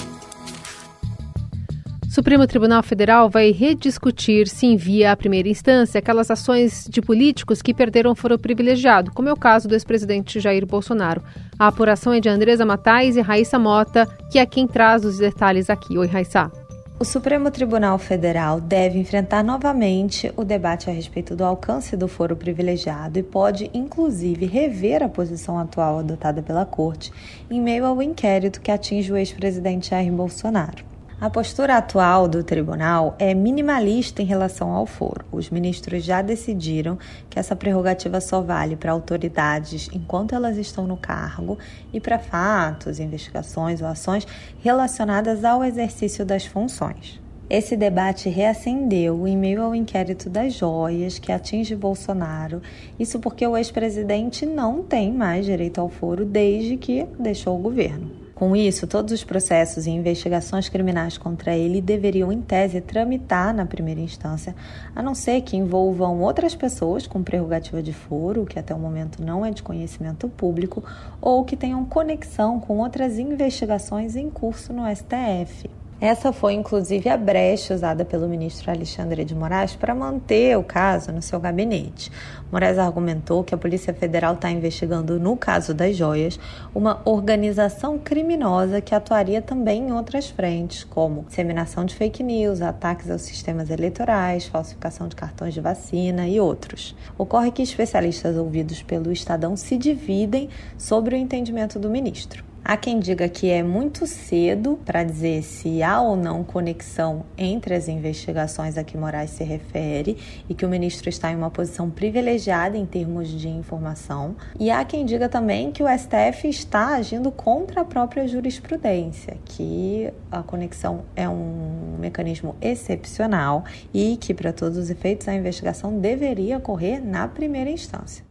Supremo 2.19 2.45
Tribunal 2.45 2.83
Federal 2.83 3.29
vai 3.29 3.49
rediscutir 3.49 4.49
se 4.49 4.65
envia 4.65 5.13
à 5.13 5.15
primeira 5.15 5.47
instância 5.47 5.99
aquelas 5.99 6.29
ações 6.29 6.85
de 6.89 7.01
políticos 7.01 7.61
que 7.61 7.73
perderam 7.73 8.13
foro 8.13 8.37
privilegiado, 8.37 9.09
como 9.13 9.29
é 9.29 9.31
o 9.31 9.37
caso 9.37 9.69
do 9.69 9.73
ex-presidente 9.73 10.37
Jair 10.37 10.65
Bolsonaro. 10.65 11.23
A 11.57 11.67
apuração 11.67 12.11
é 12.11 12.19
de 12.19 12.27
Andresa 12.27 12.65
Matais 12.65 13.15
e 13.15 13.21
Raíssa 13.21 13.57
Mota, 13.57 14.05
que 14.29 14.37
é 14.37 14.45
quem 14.45 14.67
traz 14.67 15.05
os 15.05 15.17
detalhes 15.17 15.69
aqui. 15.69 15.97
Oi, 15.97 16.07
Raíssa. 16.07 16.51
O 16.99 17.05
Supremo 17.05 17.49
Tribunal 17.49 17.97
Federal 17.97 18.59
deve 18.59 18.99
enfrentar 18.99 19.41
novamente 19.41 20.29
o 20.35 20.43
debate 20.43 20.89
a 20.89 20.93
respeito 20.93 21.37
do 21.37 21.45
alcance 21.45 21.95
do 21.95 22.09
foro 22.09 22.35
privilegiado 22.35 23.17
e 23.17 23.23
pode, 23.23 23.71
inclusive, 23.73 24.45
rever 24.45 25.01
a 25.01 25.07
posição 25.07 25.57
atual 25.57 25.99
adotada 25.99 26.41
pela 26.41 26.65
Corte 26.65 27.13
em 27.49 27.61
meio 27.61 27.85
ao 27.85 28.03
inquérito 28.03 28.59
que 28.59 28.71
atinge 28.71 29.09
o 29.09 29.15
ex-presidente 29.15 29.91
Jair 29.91 30.11
Bolsonaro. 30.11 30.98
A 31.21 31.29
postura 31.29 31.75
atual 31.75 32.29
do 32.29 32.41
tribunal 32.45 33.13
é 33.19 33.33
minimalista 33.33 34.21
em 34.21 34.25
relação 34.25 34.71
ao 34.71 34.85
foro. 34.85 35.25
Os 35.33 35.49
ministros 35.49 36.01
já 36.01 36.21
decidiram 36.21 36.97
que 37.29 37.37
essa 37.37 37.57
prerrogativa 37.57 38.21
só 38.21 38.39
vale 38.39 38.77
para 38.77 38.93
autoridades 38.93 39.89
enquanto 39.91 40.33
elas 40.33 40.55
estão 40.55 40.87
no 40.87 40.95
cargo 40.95 41.57
e 41.91 41.99
para 41.99 42.19
fatos, 42.19 43.01
investigações 43.01 43.81
ou 43.81 43.87
ações 43.87 44.25
relacionadas 44.63 45.43
ao 45.43 45.61
exercício 45.61 46.25
das 46.25 46.45
funções. 46.45 47.19
Esse 47.49 47.75
debate 47.75 48.29
reacendeu 48.29 49.27
em 49.27 49.35
meio 49.35 49.61
ao 49.61 49.75
inquérito 49.75 50.29
das 50.29 50.53
joias 50.53 51.19
que 51.19 51.33
atinge 51.33 51.75
Bolsonaro. 51.75 52.61
Isso 52.97 53.19
porque 53.19 53.45
o 53.45 53.57
ex-presidente 53.57 54.45
não 54.45 54.83
tem 54.83 55.11
mais 55.11 55.45
direito 55.45 55.81
ao 55.81 55.89
foro 55.89 56.23
desde 56.23 56.77
que 56.77 57.05
deixou 57.19 57.59
o 57.59 57.61
governo. 57.61 58.28
Com 58.39 58.55
isso, 58.55 58.87
todos 58.87 59.11
os 59.11 59.21
processos 59.21 59.85
e 59.85 59.89
investigações 59.89 60.69
criminais 60.69 61.17
contra 61.17 61.57
ele 61.57 61.81
deveriam, 61.81 62.31
em 62.31 62.39
tese, 62.41 62.79
tramitar 62.79 63.53
na 63.53 63.65
primeira 63.65 63.99
instância, 63.99 64.55
a 64.95 65.03
não 65.03 65.13
ser 65.13 65.41
que 65.41 65.57
envolvam 65.57 66.21
outras 66.21 66.55
pessoas 66.55 67.05
com 67.05 67.21
prerrogativa 67.21 67.83
de 67.83 67.91
foro, 67.91 68.45
que 68.45 68.57
até 68.57 68.73
o 68.73 68.79
momento 68.79 69.21
não 69.21 69.45
é 69.45 69.51
de 69.51 69.61
conhecimento 69.61 70.29
público, 70.29 70.81
ou 71.19 71.43
que 71.43 71.57
tenham 71.57 71.83
conexão 71.83 72.61
com 72.61 72.77
outras 72.77 73.19
investigações 73.19 74.15
em 74.15 74.29
curso 74.29 74.71
no 74.71 74.83
STF. 74.89 75.69
Essa 76.01 76.31
foi 76.31 76.53
inclusive 76.53 77.09
a 77.09 77.17
brecha 77.17 77.73
usada 77.73 78.05
pelo 78.05 78.25
ministro 78.25 78.71
Alexandre 78.71 79.25
de 79.25 79.35
Moraes 79.35 79.75
para 79.75 79.93
manter 79.93 80.57
o 80.57 80.63
caso 80.63 81.11
no 81.11 81.21
seu 81.21 81.41
gabinete. 81.41 82.09
Moraes 82.49 82.77
argumentou 82.77 83.43
que 83.43 83.53
a 83.53 83.57
Polícia 83.57 83.93
Federal 83.93 84.35
está 84.35 84.49
investigando, 84.49 85.19
no 85.19 85.35
caso 85.35 85.73
das 85.73 85.97
joias, 85.97 86.39
uma 86.73 87.01
organização 87.03 87.99
criminosa 87.99 88.79
que 88.79 88.95
atuaria 88.95 89.41
também 89.41 89.89
em 89.89 89.91
outras 89.91 90.29
frentes, 90.29 90.85
como 90.85 91.25
disseminação 91.27 91.83
de 91.83 91.93
fake 91.93 92.23
news, 92.23 92.61
ataques 92.61 93.11
aos 93.11 93.23
sistemas 93.23 93.69
eleitorais, 93.69 94.45
falsificação 94.47 95.09
de 95.09 95.17
cartões 95.17 95.53
de 95.53 95.59
vacina 95.59 96.29
e 96.29 96.39
outros. 96.39 96.95
Ocorre 97.17 97.51
que 97.51 97.61
especialistas 97.61 98.37
ouvidos 98.37 98.81
pelo 98.81 99.11
Estadão 99.11 99.57
se 99.57 99.77
dividem 99.77 100.47
sobre 100.77 101.13
o 101.13 101.17
entendimento 101.17 101.77
do 101.77 101.89
ministro. 101.89 102.48
Há 102.63 102.77
quem 102.77 102.99
diga 102.99 103.27
que 103.27 103.49
é 103.49 103.63
muito 103.63 104.05
cedo 104.05 104.77
para 104.85 105.03
dizer 105.03 105.41
se 105.43 105.81
há 105.81 106.01
ou 106.01 106.15
não 106.15 106.43
conexão 106.43 107.25
entre 107.37 107.73
as 107.73 107.87
investigações 107.87 108.77
a 108.77 108.83
que 108.83 108.97
Moraes 108.97 109.31
se 109.31 109.43
refere 109.43 110.17
e 110.47 110.53
que 110.53 110.65
o 110.65 110.69
ministro 110.69 111.09
está 111.09 111.31
em 111.31 111.35
uma 111.35 111.49
posição 111.49 111.89
privilegiada 111.89 112.77
em 112.77 112.85
termos 112.85 113.29
de 113.29 113.47
informação. 113.47 114.35
E 114.59 114.69
há 114.69 114.83
quem 114.85 115.05
diga 115.05 115.27
também 115.27 115.71
que 115.71 115.81
o 115.81 115.87
STF 115.87 116.47
está 116.47 116.95
agindo 116.95 117.31
contra 117.31 117.81
a 117.81 117.85
própria 117.85 118.27
jurisprudência, 118.27 119.37
que 119.45 120.11
a 120.31 120.43
conexão 120.43 121.05
é 121.15 121.27
um 121.27 121.97
mecanismo 121.97 122.55
excepcional 122.61 123.63
e 123.93 124.17
que, 124.17 124.33
para 124.33 124.53
todos 124.53 124.77
os 124.77 124.89
efeitos, 124.89 125.27
a 125.27 125.33
investigação 125.33 125.97
deveria 125.97 126.57
ocorrer 126.57 127.03
na 127.03 127.27
primeira 127.27 127.69
instância 127.71 128.28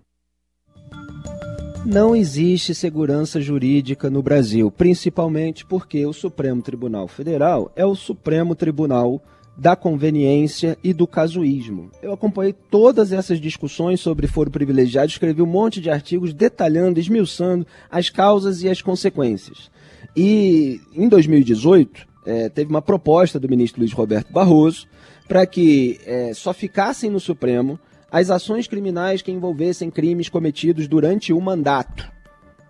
não 1.89 2.15
existe 2.15 2.75
segurança 2.75 3.41
jurídica 3.41 4.11
no 4.11 4.23
Brasil, 4.23 4.71
principalmente 4.71 5.65
porque 5.65 6.05
o 6.05 6.13
Supremo 6.13 6.61
Tribunal 6.61 7.09
Federal 7.09 7.73
é 7.75 7.87
o 7.87 7.95
Supremo 7.95 8.55
Tribunal 8.55 9.23
da 9.57 9.75
conveniência 9.75 10.77
e 10.85 10.93
do 10.93 11.07
casuísmo. 11.07 11.91
Eu 12.03 12.13
acompanhei 12.13 12.53
todas 12.53 13.11
essas 13.11 13.41
discussões 13.41 14.01
sobre 14.01 14.27
foro 14.27 14.51
privilegiado, 14.51 15.09
escrevi 15.09 15.41
um 15.41 15.47
monte 15.47 15.81
de 15.81 15.89
artigos 15.89 16.35
detalhando, 16.35 17.01
esmiuçando 17.01 17.67
as 17.91 18.11
causas 18.11 18.63
e 18.63 18.69
as 18.69 18.83
consequências. 18.83 19.71
E 20.15 20.83
em 20.95 21.09
2018, 21.09 22.07
é, 22.27 22.51
teve 22.51 22.69
uma 22.69 22.83
proposta 22.83 23.41
do 23.41 23.49
ministro 23.49 23.81
Luiz 23.81 23.95
Roberto 23.95 24.31
Barroso 24.31 24.87
para 25.27 25.47
que 25.47 25.99
é, 26.05 26.35
só 26.35 26.53
ficassem 26.53 27.09
no 27.09 27.19
Supremo 27.19 27.81
as 28.11 28.31
ações 28.31 28.67
criminais 28.67 29.23
que 29.23 29.31
envolvessem 29.31 29.91
crimes 29.91 30.29
cometidos 30.29 30.89
durante 30.89 31.33
o 31.33 31.41
mandato 31.41 32.11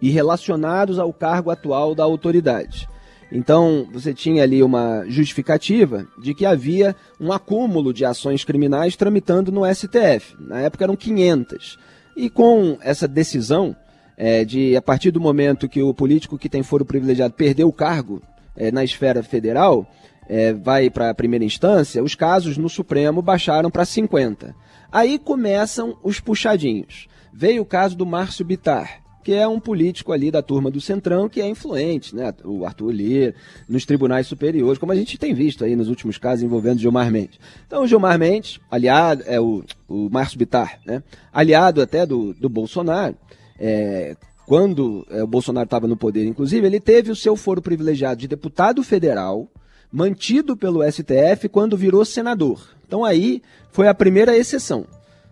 e 0.00 0.11
relacionados 0.11 0.99
ao 0.99 1.12
cargo 1.12 1.50
atual 1.50 1.95
da 1.95 2.04
autoridade. 2.04 2.88
Então, 3.30 3.87
você 3.92 4.14
tinha 4.14 4.42
ali 4.42 4.62
uma 4.62 5.04
justificativa 5.07 6.07
de 6.18 6.35
que 6.35 6.47
havia 6.47 6.97
um 7.21 7.30
acúmulo 7.30 7.92
de 7.92 8.04
ações 8.04 8.42
criminais 8.42 8.97
tramitando 8.97 9.52
no 9.52 9.62
STF. 9.66 10.35
Na 10.40 10.61
época 10.61 10.85
eram 10.85 10.97
500. 10.97 11.78
E 12.16 12.30
com 12.30 12.78
essa 12.80 13.07
decisão 13.07 13.76
é, 14.16 14.45
de, 14.45 14.75
a 14.75 14.83
partir 14.83 15.11
do 15.11 15.21
momento 15.21 15.68
que 15.68 15.83
o 15.83 15.92
político 15.92 16.38
que 16.38 16.49
tem 16.49 16.62
foro 16.62 16.85
privilegiado 16.85 17.35
perdeu 17.35 17.68
o 17.68 17.73
cargo 17.73 18.23
é, 18.57 18.73
na 18.73 18.83
esfera 18.83 19.23
federal, 19.23 19.87
é, 20.28 20.52
vai 20.52 20.90
para 20.90 21.11
a 21.11 21.14
primeira 21.14 21.44
instância, 21.44 22.02
os 22.02 22.14
casos 22.14 22.56
no 22.58 22.68
Supremo 22.68 23.23
baixaram 23.23 23.70
para 23.70 23.85
50. 23.85 24.54
Aí 24.92 25.18
começam 25.18 25.97
os 26.02 26.20
puxadinhos. 26.20 27.08
Veio 27.32 27.62
o 27.62 27.66
caso 27.66 27.97
do 27.97 28.06
Márcio 28.06 28.44
Bitar 28.44 29.02
que 29.28 29.35
é 29.35 29.47
um 29.47 29.61
político 29.61 30.11
ali 30.11 30.30
da 30.30 30.40
turma 30.40 30.70
do 30.70 30.80
Centrão 30.80 31.28
que 31.28 31.38
é 31.38 31.47
influente, 31.47 32.16
né? 32.16 32.32
O 32.47 32.64
Arthur 32.64 32.90
Lira, 32.90 33.35
nos 33.68 33.85
tribunais 33.85 34.26
superiores, 34.26 34.78
como 34.78 34.90
a 34.90 34.97
gente 34.97 35.18
tem 35.18 35.35
visto 35.35 35.66
aí 35.66 35.76
nos 35.76 35.90
últimos 35.90 36.16
casos 36.16 36.42
envolvendo 36.42 36.78
Gilmar 36.78 37.11
Mendes. 37.11 37.38
Então, 37.66 37.82
o 37.82 37.87
Gilmar 37.87 38.18
Mendes, 38.18 38.58
aliado, 38.70 39.23
é 39.26 39.38
o, 39.38 39.62
o 39.87 40.08
Márcio 40.08 40.38
Bitar, 40.38 40.80
né? 40.87 41.02
Aliado 41.30 41.82
até 41.82 42.06
do, 42.06 42.32
do 42.32 42.49
Bolsonaro, 42.49 43.14
é, 43.58 44.16
quando 44.47 45.06
é, 45.11 45.23
o 45.23 45.26
Bolsonaro 45.26 45.66
estava 45.66 45.87
no 45.87 45.94
poder, 45.94 46.25
inclusive, 46.25 46.66
ele 46.66 46.80
teve 46.80 47.11
o 47.11 47.16
seu 47.16 47.37
foro 47.37 47.61
privilegiado 47.61 48.18
de 48.18 48.28
deputado 48.28 48.82
federal, 48.82 49.47
mantido 49.92 50.57
pelo 50.57 50.83
STF 50.83 51.49
quando 51.49 51.76
virou 51.76 52.04
senador. 52.04 52.76
Então 52.87 53.04
aí 53.04 53.42
foi 53.71 53.88
a 53.88 53.95
primeira 53.95 54.37
exceção. 54.37 54.87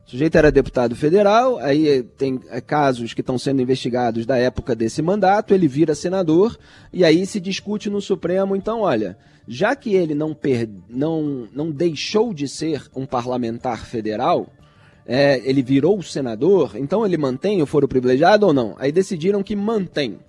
O 0.06 0.10
sujeito 0.10 0.38
era 0.38 0.52
deputado 0.52 0.94
federal, 0.94 1.58
aí 1.58 2.04
tem 2.16 2.40
é, 2.48 2.60
casos 2.60 3.12
que 3.12 3.20
estão 3.20 3.36
sendo 3.36 3.60
investigados 3.60 4.24
da 4.24 4.36
época 4.36 4.72
desse 4.72 5.02
mandato, 5.02 5.52
ele 5.52 5.66
vira 5.66 5.96
senador, 5.96 6.56
e 6.92 7.04
aí 7.04 7.26
se 7.26 7.40
discute 7.40 7.90
no 7.90 8.00
Supremo, 8.00 8.54
então, 8.54 8.82
olha, 8.82 9.18
já 9.48 9.74
que 9.74 9.96
ele 9.96 10.14
não, 10.14 10.32
per, 10.32 10.68
não, 10.88 11.48
não 11.52 11.72
deixou 11.72 12.32
de 12.32 12.46
ser 12.46 12.84
um 12.94 13.04
parlamentar 13.04 13.84
federal, 13.84 14.46
é, 15.04 15.40
ele 15.44 15.60
virou 15.60 16.00
senador, 16.02 16.76
então 16.76 17.04
ele 17.04 17.16
mantém 17.16 17.60
o 17.60 17.66
foro 17.66 17.88
privilegiado 17.88 18.46
ou 18.46 18.52
não? 18.52 18.76
Aí 18.78 18.92
decidiram 18.92 19.42
que 19.42 19.56
mantém. 19.56 20.20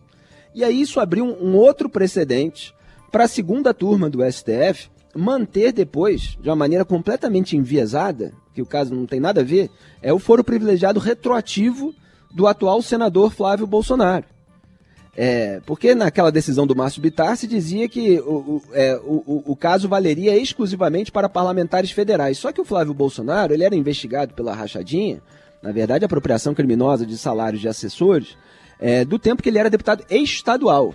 E 0.56 0.64
aí 0.64 0.82
isso 0.82 1.00
abriu 1.00 1.24
um, 1.24 1.50
um 1.50 1.56
outro 1.56 1.88
precedente 1.88 2.74
para 3.12 3.26
a 3.26 3.28
segunda 3.28 3.74
turma 3.74 4.10
do 4.10 4.20
STF 4.30 4.90
manter 5.16 5.72
depois, 5.72 6.38
de 6.40 6.50
uma 6.50 6.56
maneira 6.56 6.86
completamente 6.86 7.58
enviesada, 7.58 8.34
que 8.54 8.62
o 8.62 8.66
caso 8.66 8.94
não 8.94 9.06
tem 9.06 9.20
nada 9.20 9.42
a 9.42 9.44
ver, 9.44 9.70
é 10.02 10.14
o 10.14 10.20
foro 10.20 10.44
privilegiado 10.44 11.00
retroativo 11.00 11.94
do 12.32 12.48
atual 12.48 12.82
senador 12.82 13.32
Flávio 13.32 13.66
Bolsonaro. 13.66 14.26
É, 15.20 15.60
porque 15.66 15.96
naquela 15.96 16.32
decisão 16.32 16.68
do 16.68 16.76
Márcio 16.76 17.02
Bittar 17.02 17.36
se 17.36 17.48
dizia 17.48 17.90
que 17.90 18.20
o, 18.20 18.36
o, 18.36 18.62
é, 18.72 18.96
o, 19.04 19.44
o, 19.48 19.56
caso 19.56 19.90
valeria 19.90 20.38
exclusivamente 20.38 21.12
para 21.12 21.28
parlamentares 21.28 21.90
federais. 21.90 22.38
Só 22.38 22.52
que 22.52 22.62
o 22.62 22.66
Flávio 22.66 22.94
Bolsonaro 22.94 23.52
ele 23.52 23.64
era 23.64 23.76
investigado 23.76 24.36
pela 24.36 24.54
rachadinha, 24.54 25.20
na 25.60 25.72
verdade, 25.72 26.06
apropriação 26.06 26.54
criminosa 26.54 27.04
de 27.04 27.18
salários 27.18 27.60
de 27.60 27.68
assessores, 27.68 28.38
é, 28.80 29.04
do 29.04 29.18
tempo 29.18 29.42
que 29.42 29.50
ele 29.50 29.58
era 29.58 29.72
deputado 29.72 30.06
estadual. 30.08 30.94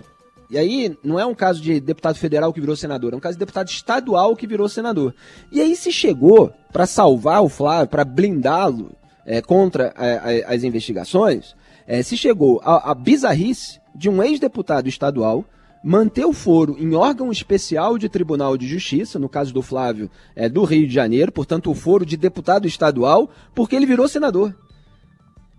E 0.49 0.57
aí, 0.57 0.97
não 1.03 1.19
é 1.19 1.25
um 1.25 1.33
caso 1.33 1.61
de 1.61 1.79
deputado 1.79 2.15
federal 2.15 2.53
que 2.53 2.59
virou 2.59 2.75
senador, 2.75 3.13
é 3.13 3.15
um 3.15 3.19
caso 3.19 3.35
de 3.35 3.39
deputado 3.39 3.69
estadual 3.69 4.35
que 4.35 4.47
virou 4.47 4.69
senador. 4.69 5.13
E 5.51 5.61
aí 5.61 5.75
se 5.75 5.91
chegou 5.91 6.53
para 6.71 6.85
salvar 6.85 7.41
o 7.43 7.49
Flávio, 7.49 7.87
para 7.87 8.05
blindá-lo 8.05 8.91
é, 9.25 9.41
contra 9.41 9.93
a, 9.95 10.05
a, 10.05 10.53
as 10.55 10.63
investigações, 10.63 11.55
é, 11.87 12.01
se 12.01 12.15
chegou 12.17 12.61
a, 12.63 12.91
a 12.91 12.93
bizarrice 12.93 13.79
de 13.95 14.09
um 14.09 14.21
ex-deputado 14.21 14.87
estadual 14.87 15.45
manter 15.83 16.25
o 16.25 16.31
foro 16.31 16.77
em 16.79 16.95
órgão 16.95 17.29
especial 17.29 17.97
de 17.97 18.07
Tribunal 18.07 18.57
de 18.57 18.65
Justiça, 18.65 19.19
no 19.19 19.27
caso 19.27 19.53
do 19.53 19.61
Flávio, 19.61 20.09
é, 20.33 20.47
do 20.47 20.63
Rio 20.63 20.87
de 20.87 20.93
Janeiro, 20.93 21.31
portanto 21.31 21.69
o 21.69 21.75
foro 21.75 22.05
de 22.05 22.15
deputado 22.15 22.65
estadual, 22.65 23.29
porque 23.53 23.75
ele 23.75 23.85
virou 23.85 24.07
senador. 24.07 24.55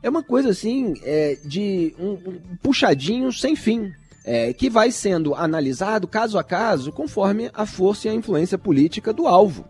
É 0.03 0.09
uma 0.09 0.23
coisa 0.23 0.51
assim, 0.51 0.95
é, 1.03 1.39
de 1.45 1.95
um, 1.99 2.13
um 2.13 2.57
puxadinho 2.63 3.33
sem 3.33 3.55
fim 3.55 3.93
é, 4.25 4.53
que 4.53 4.71
vai 4.71 4.91
sendo 4.91 5.35
analisado 5.35 6.09
caso 6.09 6.39
a 6.39 6.43
caso 6.43 6.91
conforme 6.91 7.51
a 7.53 7.67
força 7.67 8.09
e 8.09 8.11
a 8.11 8.15
influência 8.15 8.57
política 8.57 9.13
do 9.13 9.27
alvo. 9.27 9.65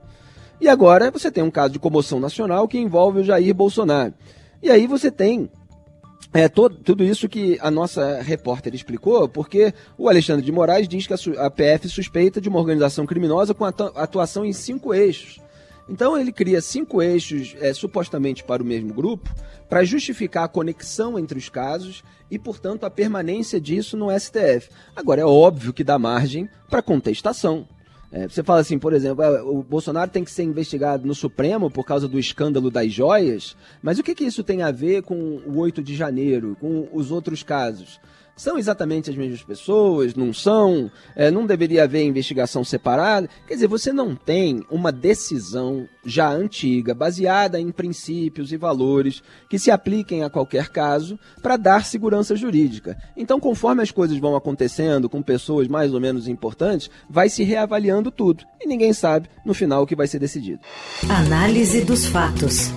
E 0.61 0.69
agora 0.69 1.11
você 1.11 1.31
tem 1.31 1.43
um 1.43 1.51
caso 1.51 1.73
de 1.73 1.79
comoção 1.79 2.21
nacional 2.21 2.69
que 2.69 2.79
envolve 2.79 3.21
o 3.21 3.25
Jair 3.25 3.55
Bolsonaro. 3.55 4.15
E 4.63 4.71
aí 4.71 4.87
você 4.87 5.11
tem 5.11 5.51
é, 6.33 6.49
todo, 6.49 6.77
tudo 6.77 7.05
isso 7.05 7.29
que 7.29 7.59
a 7.61 7.71
nossa 7.71 8.21
repórter 8.23 8.75
explicou, 8.75 9.29
porque 9.29 9.75
o 9.99 10.09
Alexandre 10.09 10.45
de 10.45 10.51
Moraes 10.51 10.89
diz 10.89 11.07
que 11.07 11.13
a, 11.13 11.47
a 11.47 11.51
PF 11.51 11.89
suspeita 11.89 12.41
de 12.41 12.49
uma 12.49 12.59
organização 12.59 13.05
criminosa 13.05 13.55
com 13.55 13.65
atuação 13.65 14.45
em 14.45 14.53
cinco 14.53 14.95
eixos. 14.95 15.44
Então 15.89 16.17
ele 16.17 16.33
cria 16.33 16.61
cinco 16.63 17.03
eixos 17.03 17.55
é, 17.61 17.73
supostamente 17.75 18.43
para 18.43 18.63
o 18.63 18.67
mesmo 18.67 18.93
grupo 18.93 19.29
para 19.69 19.85
justificar 19.85 20.45
a 20.45 20.49
conexão 20.49 21.19
entre 21.19 21.39
os 21.39 21.49
casos 21.49 22.03
e, 22.31 22.39
portanto, 22.39 22.85
a 22.85 22.91
permanência 22.91 23.61
disso 23.61 23.97
no 23.97 24.09
STF. 24.19 24.71
Agora, 24.95 25.21
é 25.21 25.25
óbvio 25.25 25.73
que 25.73 25.85
dá 25.85 25.99
margem 25.99 26.49
para 26.69 26.83
contestação. 26.83 27.67
É, 28.11 28.29
você 28.29 28.45
fala 28.45 28.61
assim, 28.61 28.79
por 28.79 28.93
exemplo, 28.93 29.25
é, 29.25 29.43
o 29.43 29.63
Bolsonaro 29.63 30.11
tem 30.11 30.23
que 30.23 30.31
ser 30.31 30.45
investigado 30.45 31.07
no 31.07 31.15
Supremo 31.15 31.69
por 31.69 31.85
causa 31.85 32.07
do 32.07 32.19
escândalo 32.19 32.71
das 32.71 32.93
joias, 32.93 33.57
mas 33.83 33.99
o 33.99 34.05
que, 34.05 34.15
que 34.15 34.25
isso 34.25 34.45
tem 34.45 34.63
a 34.63 34.71
ver 34.71 35.03
com 35.03 35.17
o 35.17 35.59
8 35.59 35.83
de 35.83 35.97
janeiro, 35.97 36.57
com 36.61 36.89
os 36.93 37.11
outros 37.11 37.43
casos? 37.43 38.01
São 38.37 38.59
exatamente 38.59 39.11
as 39.11 39.17
mesmas 39.17 39.43
pessoas? 39.43 40.15
Não 40.15 40.33
são? 40.33 40.91
É, 41.15 41.31
não 41.31 41.47
deveria 41.47 41.85
haver 41.85 42.05
investigação 42.05 42.65
separada? 42.65 43.29
Quer 43.47 43.55
dizer, 43.55 43.69
você 43.69 43.93
não 43.93 44.17
tem 44.17 44.65
uma 44.71 44.91
decisão 44.91 45.89
já 46.05 46.31
antiga, 46.31 46.95
baseada 46.95 47.61
em 47.61 47.71
princípios 47.71 48.53
e 48.53 48.57
valores 48.57 49.23
que 49.49 49.59
se 49.59 49.71
apliquem 49.71 50.25
a 50.25 50.31
qualquer 50.31 50.69
caso 50.69 51.19
para 51.43 51.57
dar 51.57 51.85
segurança 51.85 52.35
jurídica. 52.35 52.97
Então, 53.17 53.39
conforme 53.39 53.83
as 53.83 53.91
coisas 53.91 54.19
vão 54.19 54.35
acontecendo 54.35 55.09
com 55.09 55.23
pessoas 55.23 55.69
mais 55.69 55.95
ou 55.95 56.01
menos 56.01 56.27
importantes, 56.27 56.91
vai 57.09 57.29
se 57.29 57.45
reavaliando 57.45 58.11
tudo. 58.11 58.45
E 58.61 58.67
ninguém 58.67 58.93
sabe 58.93 59.29
no 59.45 59.55
final 59.55 59.83
o 59.83 59.87
que 59.87 59.97
vai 59.97 60.07
ser 60.07 60.19
decidido. 60.19 60.61
Análise 61.09 61.83
dos 61.83 62.07
fatos. 62.07 62.73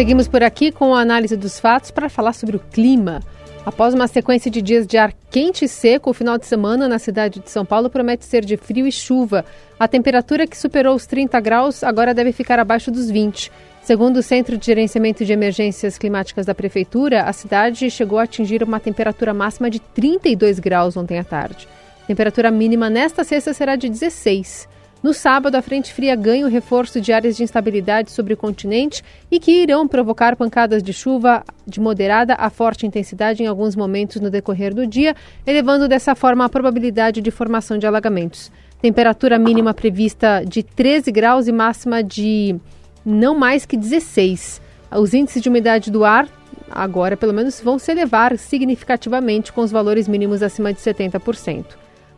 Seguimos 0.00 0.26
por 0.26 0.42
aqui 0.42 0.72
com 0.72 0.94
a 0.94 1.02
análise 1.02 1.36
dos 1.36 1.60
fatos 1.60 1.90
para 1.90 2.08
falar 2.08 2.32
sobre 2.32 2.56
o 2.56 2.58
clima. 2.58 3.20
Após 3.66 3.92
uma 3.92 4.08
sequência 4.08 4.50
de 4.50 4.62
dias 4.62 4.86
de 4.86 4.96
ar 4.96 5.12
quente 5.30 5.66
e 5.66 5.68
seco, 5.68 6.08
o 6.08 6.14
final 6.14 6.38
de 6.38 6.46
semana 6.46 6.88
na 6.88 6.98
cidade 6.98 7.38
de 7.38 7.50
São 7.50 7.66
Paulo 7.66 7.90
promete 7.90 8.24
ser 8.24 8.42
de 8.42 8.56
frio 8.56 8.86
e 8.86 8.90
chuva. 8.92 9.44
A 9.78 9.86
temperatura 9.86 10.46
que 10.46 10.56
superou 10.56 10.96
os 10.96 11.04
30 11.04 11.38
graus 11.40 11.84
agora 11.84 12.14
deve 12.14 12.32
ficar 12.32 12.58
abaixo 12.58 12.90
dos 12.90 13.10
20. 13.10 13.52
Segundo 13.82 14.16
o 14.16 14.22
Centro 14.22 14.56
de 14.56 14.64
Gerenciamento 14.64 15.22
de 15.22 15.34
Emergências 15.34 15.98
Climáticas 15.98 16.46
da 16.46 16.54
Prefeitura, 16.54 17.24
a 17.24 17.32
cidade 17.34 17.90
chegou 17.90 18.18
a 18.18 18.22
atingir 18.22 18.62
uma 18.62 18.80
temperatura 18.80 19.34
máxima 19.34 19.68
de 19.68 19.80
32 19.80 20.58
graus 20.60 20.96
ontem 20.96 21.18
à 21.18 21.24
tarde. 21.24 21.68
A 22.04 22.06
temperatura 22.06 22.50
mínima 22.50 22.88
nesta 22.88 23.22
sexta 23.22 23.52
será 23.52 23.76
de 23.76 23.90
16. 23.90 24.66
No 25.02 25.14
sábado, 25.14 25.54
a 25.54 25.62
frente 25.62 25.94
fria 25.94 26.14
ganha 26.14 26.44
o 26.44 26.48
reforço 26.48 27.00
de 27.00 27.10
áreas 27.10 27.34
de 27.34 27.42
instabilidade 27.42 28.10
sobre 28.10 28.34
o 28.34 28.36
continente 28.36 29.02
e 29.30 29.40
que 29.40 29.62
irão 29.62 29.88
provocar 29.88 30.36
pancadas 30.36 30.82
de 30.82 30.92
chuva 30.92 31.42
de 31.66 31.80
moderada 31.80 32.34
a 32.34 32.50
forte 32.50 32.86
intensidade 32.86 33.42
em 33.42 33.46
alguns 33.46 33.74
momentos 33.74 34.20
no 34.20 34.28
decorrer 34.28 34.74
do 34.74 34.86
dia, 34.86 35.16
elevando 35.46 35.88
dessa 35.88 36.14
forma 36.14 36.44
a 36.44 36.50
probabilidade 36.50 37.22
de 37.22 37.30
formação 37.30 37.78
de 37.78 37.86
alagamentos. 37.86 38.52
Temperatura 38.82 39.38
mínima 39.38 39.72
prevista 39.72 40.44
de 40.46 40.62
13 40.62 41.10
graus 41.10 41.48
e 41.48 41.52
máxima 41.52 42.02
de 42.02 42.56
não 43.04 43.34
mais 43.34 43.64
que 43.64 43.78
16. 43.78 44.60
Os 44.98 45.14
índices 45.14 45.42
de 45.42 45.48
umidade 45.48 45.90
do 45.90 46.04
ar, 46.04 46.28
agora 46.70 47.16
pelo 47.16 47.32
menos, 47.32 47.58
vão 47.58 47.78
se 47.78 47.90
elevar 47.90 48.36
significativamente 48.36 49.50
com 49.50 49.62
os 49.62 49.70
valores 49.70 50.06
mínimos 50.06 50.42
acima 50.42 50.74
de 50.74 50.80
70%. 50.80 51.64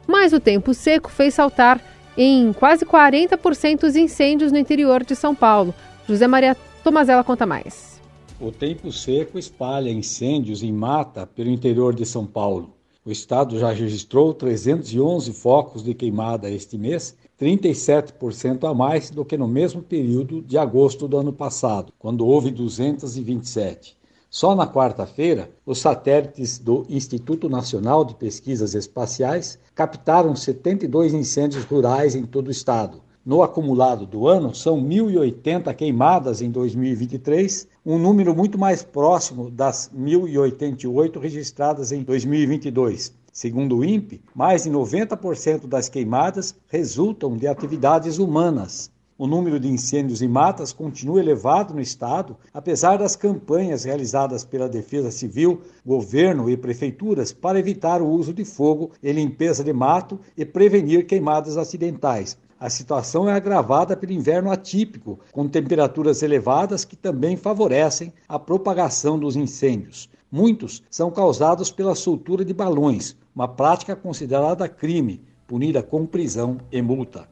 Mas 0.04 0.32
o 0.32 0.40
tempo 0.40 0.74
seco 0.74 1.10
fez 1.10 1.34
saltar 1.34 1.80
em 2.16 2.52
quase 2.52 2.84
40% 2.84 3.84
os 3.84 3.96
incêndios 3.96 4.52
no 4.52 4.58
interior 4.58 5.04
de 5.04 5.16
São 5.16 5.34
Paulo. 5.34 5.74
José 6.08 6.26
Maria 6.26 6.56
Tomazella 6.82 7.24
conta 7.24 7.46
mais. 7.46 8.00
O 8.40 8.50
tempo 8.50 8.90
seco 8.90 9.38
espalha 9.38 9.90
incêndios 9.90 10.62
em 10.62 10.72
mata 10.72 11.26
pelo 11.26 11.50
interior 11.50 11.94
de 11.94 12.04
São 12.04 12.26
Paulo. 12.26 12.74
O 13.04 13.10
estado 13.10 13.58
já 13.58 13.72
registrou 13.72 14.32
311 14.32 15.32
focos 15.32 15.82
de 15.82 15.92
queimada 15.92 16.50
este 16.50 16.78
mês, 16.78 17.16
37% 17.40 18.68
a 18.68 18.72
mais 18.72 19.10
do 19.10 19.24
que 19.24 19.36
no 19.36 19.48
mesmo 19.48 19.82
período 19.82 20.40
de 20.40 20.56
agosto 20.56 21.08
do 21.08 21.16
ano 21.16 21.32
passado, 21.32 21.92
quando 21.98 22.24
houve 22.26 22.50
227. 22.50 23.96
Só 24.34 24.54
na 24.54 24.66
quarta-feira, 24.66 25.50
os 25.66 25.78
satélites 25.78 26.58
do 26.58 26.86
Instituto 26.88 27.50
Nacional 27.50 28.02
de 28.02 28.14
Pesquisas 28.14 28.74
Espaciais 28.74 29.58
captaram 29.74 30.34
72 30.34 31.12
incêndios 31.12 31.64
rurais 31.64 32.14
em 32.14 32.24
todo 32.24 32.48
o 32.48 32.50
estado, 32.50 33.02
No 33.26 33.42
acumulado 33.42 34.06
do 34.06 34.26
ano, 34.26 34.54
são 34.54 34.82
1.080 34.82 35.74
queimadas 35.74 36.40
em 36.40 36.50
2023, 36.50 37.68
um 37.84 37.98
número 37.98 38.34
muito 38.34 38.58
mais 38.58 38.82
próximo 38.82 39.50
das 39.50 39.90
1.088 39.94 41.20
registradas 41.20 41.92
em 41.92 42.02
2022. 42.02 43.12
Segundo 43.30 43.76
o 43.76 43.84
INPE, 43.84 44.22
mais 44.34 44.64
de 44.64 44.70
90% 44.70 45.66
das 45.66 45.90
queimadas 45.90 46.54
resultam 46.68 47.36
de 47.36 47.46
atividades 47.46 48.18
humanas. 48.18 48.90
O 49.22 49.26
número 49.28 49.60
de 49.60 49.68
incêndios 49.68 50.20
e 50.20 50.26
matas 50.26 50.72
continua 50.72 51.20
elevado 51.20 51.72
no 51.72 51.80
estado, 51.80 52.36
apesar 52.52 52.96
das 52.96 53.14
campanhas 53.14 53.84
realizadas 53.84 54.44
pela 54.44 54.68
Defesa 54.68 55.12
Civil, 55.12 55.62
governo 55.86 56.50
e 56.50 56.56
prefeituras 56.56 57.32
para 57.32 57.56
evitar 57.56 58.02
o 58.02 58.08
uso 58.08 58.34
de 58.34 58.44
fogo 58.44 58.90
e 59.00 59.12
limpeza 59.12 59.62
de 59.62 59.72
mato 59.72 60.18
e 60.36 60.44
prevenir 60.44 61.06
queimadas 61.06 61.56
acidentais. 61.56 62.36
A 62.58 62.68
situação 62.68 63.30
é 63.30 63.32
agravada 63.32 63.96
pelo 63.96 64.10
inverno 64.10 64.50
atípico, 64.50 65.20
com 65.30 65.46
temperaturas 65.46 66.20
elevadas 66.20 66.84
que 66.84 66.96
também 66.96 67.36
favorecem 67.36 68.12
a 68.28 68.40
propagação 68.40 69.16
dos 69.20 69.36
incêndios. 69.36 70.10
Muitos 70.32 70.82
são 70.90 71.12
causados 71.12 71.70
pela 71.70 71.94
soltura 71.94 72.44
de 72.44 72.52
balões, 72.52 73.16
uma 73.32 73.46
prática 73.46 73.94
considerada 73.94 74.68
crime, 74.68 75.20
punida 75.46 75.80
com 75.80 76.04
prisão 76.04 76.58
e 76.72 76.82
multa. 76.82 77.30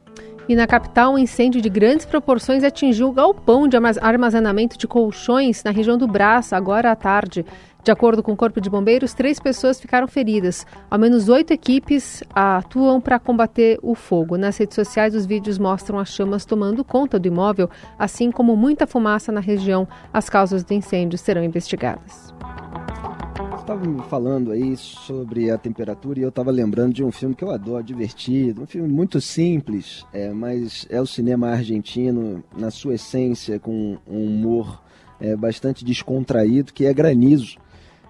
E 0.48 0.56
na 0.56 0.66
capital, 0.66 1.14
um 1.14 1.18
incêndio 1.18 1.60
de 1.60 1.68
grandes 1.68 2.04
proporções 2.04 2.64
atingiu 2.64 3.08
o 3.08 3.12
galpão 3.12 3.68
de 3.68 3.76
armazenamento 4.00 4.76
de 4.76 4.86
colchões 4.86 5.62
na 5.62 5.70
região 5.70 5.96
do 5.96 6.08
Braço, 6.08 6.54
agora 6.54 6.90
à 6.90 6.96
tarde. 6.96 7.44
De 7.82 7.90
acordo 7.90 8.22
com 8.22 8.32
o 8.32 8.36
Corpo 8.36 8.60
de 8.60 8.68
Bombeiros, 8.68 9.14
três 9.14 9.40
pessoas 9.40 9.80
ficaram 9.80 10.06
feridas. 10.06 10.66
Ao 10.90 10.98
menos 10.98 11.28
oito 11.28 11.52
equipes 11.52 12.22
atuam 12.34 13.00
para 13.00 13.18
combater 13.18 13.78
o 13.82 13.94
fogo. 13.94 14.36
Nas 14.36 14.58
redes 14.58 14.74
sociais, 14.74 15.14
os 15.14 15.24
vídeos 15.24 15.58
mostram 15.58 15.98
as 15.98 16.12
chamas 16.12 16.44
tomando 16.44 16.84
conta 16.84 17.18
do 17.18 17.28
imóvel, 17.28 17.70
assim 17.98 18.30
como 18.30 18.54
muita 18.54 18.86
fumaça 18.86 19.32
na 19.32 19.40
região. 19.40 19.88
As 20.12 20.28
causas 20.28 20.62
do 20.62 20.74
incêndio 20.74 21.18
serão 21.18 21.42
investigadas 21.42 22.34
estava 23.70 23.88
me 23.88 24.02
falando 24.02 24.50
aí 24.50 24.76
sobre 24.76 25.48
a 25.48 25.56
temperatura 25.56 26.18
e 26.18 26.22
eu 26.22 26.28
estava 26.28 26.50
lembrando 26.50 26.92
de 26.92 27.04
um 27.04 27.12
filme 27.12 27.36
que 27.36 27.44
eu 27.44 27.52
adoro, 27.52 27.84
divertido, 27.84 28.62
um 28.62 28.66
filme 28.66 28.88
muito 28.88 29.20
simples, 29.20 30.04
é, 30.12 30.32
mas 30.32 30.88
é 30.90 31.00
o 31.00 31.06
cinema 31.06 31.50
argentino 31.50 32.42
na 32.56 32.72
sua 32.72 32.94
essência, 32.94 33.60
com 33.60 33.96
um 34.08 34.26
humor 34.26 34.82
é, 35.20 35.36
bastante 35.36 35.84
descontraído, 35.84 36.72
que 36.72 36.84
é 36.84 36.92
Granizo. 36.92 37.58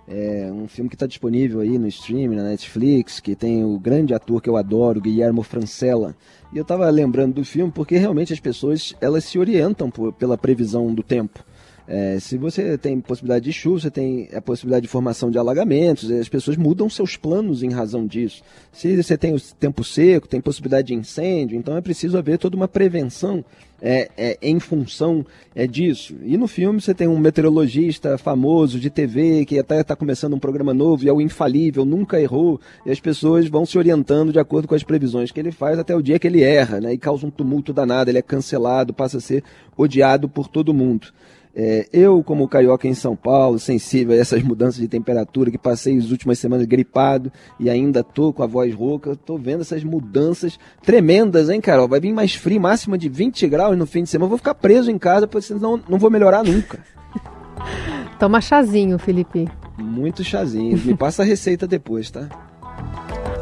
É 0.09 0.51
um 0.51 0.67
filme 0.67 0.89
que 0.89 0.97
está 0.97 1.07
disponível 1.07 1.61
aí 1.61 1.79
no 1.79 1.87
streaming, 1.89 2.37
na 2.37 2.45
Netflix, 2.45 3.21
que 3.21 3.37
tem 3.37 3.63
o 3.63 3.79
grande 3.79 4.15
ator 4.15 4.41
que 4.41 4.49
eu 4.49 4.57
adoro, 4.57 4.99
Guilherme 4.99 5.45
Francella. 5.45 6.17
E 6.55 6.57
eu 6.57 6.63
estava 6.63 6.89
lembrando 6.89 7.35
do 7.35 7.45
filme 7.45 7.71
porque 7.71 7.99
realmente 7.99 8.33
as 8.33 8.41
pessoas 8.41 8.97
elas 8.99 9.25
se 9.25 9.39
orientam 9.39 9.91
por, 9.91 10.11
pela 10.15 10.39
previsão 10.39 10.93
do 10.93 11.03
tempo. 11.03 11.45
É, 11.87 12.19
se 12.21 12.37
você 12.39 12.79
tem 12.79 13.01
possibilidade 13.01 13.45
de 13.45 13.53
chuva, 13.53 13.81
você 13.81 13.91
tem 13.91 14.29
a 14.35 14.41
possibilidade 14.41 14.83
de 14.83 14.89
formação 14.89 15.31
de 15.31 15.39
alagamentos, 15.39 16.11
as 16.11 16.29
pessoas 16.29 16.57
mudam 16.57 16.89
seus 16.89 17.17
planos 17.17 17.63
em 17.63 17.71
razão 17.71 18.07
disso. 18.07 18.43
Se 18.73 18.97
você 18.97 19.17
tem 19.17 19.35
o 19.35 19.41
tempo 19.59 19.83
seco, 19.83 20.29
tem 20.29 20.41
possibilidade 20.41 20.89
de 20.89 20.95
incêndio, 20.95 21.59
então 21.59 21.77
é 21.77 21.81
preciso 21.81 22.17
haver 22.17 22.39
toda 22.39 22.57
uma 22.57 22.69
prevenção 22.69 23.45
é, 23.83 24.11
é, 24.17 24.39
em 24.43 24.61
função 24.61 25.25
é, 25.55 25.67
disso. 25.67 26.15
E 26.23 26.37
no 26.37 26.47
filme 26.47 26.81
você 26.81 26.95
tem 26.95 27.09
um 27.09 27.19
meteorologista 27.19 28.19
famoso 28.19 28.79
de 28.79 28.91
TV 28.91 29.45
que 29.45 29.59
até 29.59 29.81
está 29.81 29.97
começando 29.97 30.35
um 30.35 30.39
programa 30.39 30.75
novo 30.75 31.05
e 31.05 31.09
é 31.09 31.13
o 31.13 31.21
infalível, 31.21 31.85
nunca 31.85 32.21
errou, 32.21 32.61
e 32.85 32.91
as 32.91 33.01
pessoas 33.01 33.49
vão 33.49 33.65
se 33.65 33.79
orientando 33.79 34.33
de 34.33 34.39
acordo 34.39 34.69
com 34.69 34.75
as 34.75 34.83
previsões 34.83 35.33
que 35.33 35.41
ele 35.41 35.53
faz 35.53 35.79
até 35.79 35.95
o 35.95 36.03
dia 36.03 36.19
que 36.19 36.27
ele 36.27 36.43
erra, 36.43 36.81
né, 36.81 36.93
e 36.93 36.99
causa 36.99 37.27
um 37.27 37.31
tumulto 37.31 37.73
danado, 37.73 38.11
ele 38.11 38.19
é 38.19 38.23
cancelado, 38.23 38.93
passa 38.93 39.19
a 39.19 39.21
ser 39.21 39.43
odiado 39.77 40.29
por 40.29 40.49
todo 40.49 40.75
mundo. 40.75 41.09
É, 41.55 41.89
eu, 41.93 42.23
como 42.23 42.49
carioca 42.49 42.87
em 42.87 42.95
São 42.95 43.17
Paulo, 43.17 43.59
sensível 43.59 44.15
a 44.15 44.19
essas 44.19 44.43
mudanças 44.43 44.81
de 44.81 44.89
temperatura, 44.89 45.51
que 45.51 45.59
passei 45.59 45.99
as 45.99 46.11
últimas 46.11 46.39
semanas 46.39 46.67
gripado 46.67 47.33
e 47.59 47.69
ainda 47.69 48.05
tô 48.05 48.33
com 48.33 48.43
a 48.43 48.47
voz 48.47 48.75
rouca, 48.75 49.17
tô 49.17 49.37
vendo 49.37 49.63
essas 49.63 49.83
mudanças 49.83 50.59
tremendas, 50.83 51.51
hein, 51.51 51.61
Carol? 51.61 51.89
Vai 51.89 52.01
vir 52.01 52.13
mais 52.13 52.35
frio, 52.35 52.61
máxima 52.61 52.97
de 52.97 53.09
20 53.09 53.49
graus 53.49 53.77
no 53.77 53.87
fim 53.87 54.03
de 54.05 54.09
semana. 54.09 54.27
Eu 54.27 54.31
vou 54.31 54.39
ficar 54.39 54.55
preso 54.55 54.91
em 54.91 54.99
casa, 54.99 55.27
porque 55.27 55.47
senão 55.47 55.81
não 55.89 55.99
vou 55.99 56.11
melhorar 56.11 56.45
nunca. 56.45 56.85
Toma 58.19 58.41
chazinho, 58.41 58.99
Felipe. 58.99 59.49
Muito 59.79 60.23
chazinho. 60.23 60.79
Me 60.85 60.95
passa 60.95 61.23
a 61.23 61.25
receita 61.25 61.67
depois, 61.67 62.11
tá? 62.11 62.29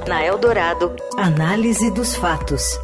Na 0.06 0.24
Eldorado, 0.24 0.94
análise 1.16 1.90
dos 1.90 2.14
fatos. 2.14 2.78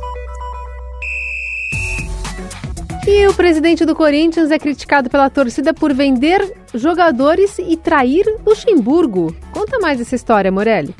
E 3.06 3.26
o 3.26 3.34
presidente 3.34 3.84
do 3.84 3.94
Corinthians 3.94 4.50
é 4.50 4.58
criticado 4.58 5.10
pela 5.10 5.28
torcida 5.28 5.74
por 5.74 5.92
vender 5.92 6.56
jogadores 6.72 7.58
e 7.58 7.76
trair 7.76 8.24
Luxemburgo. 8.46 9.36
Conta 9.52 9.78
mais 9.78 10.00
essa 10.00 10.14
história, 10.14 10.50
Morelli. 10.50 10.94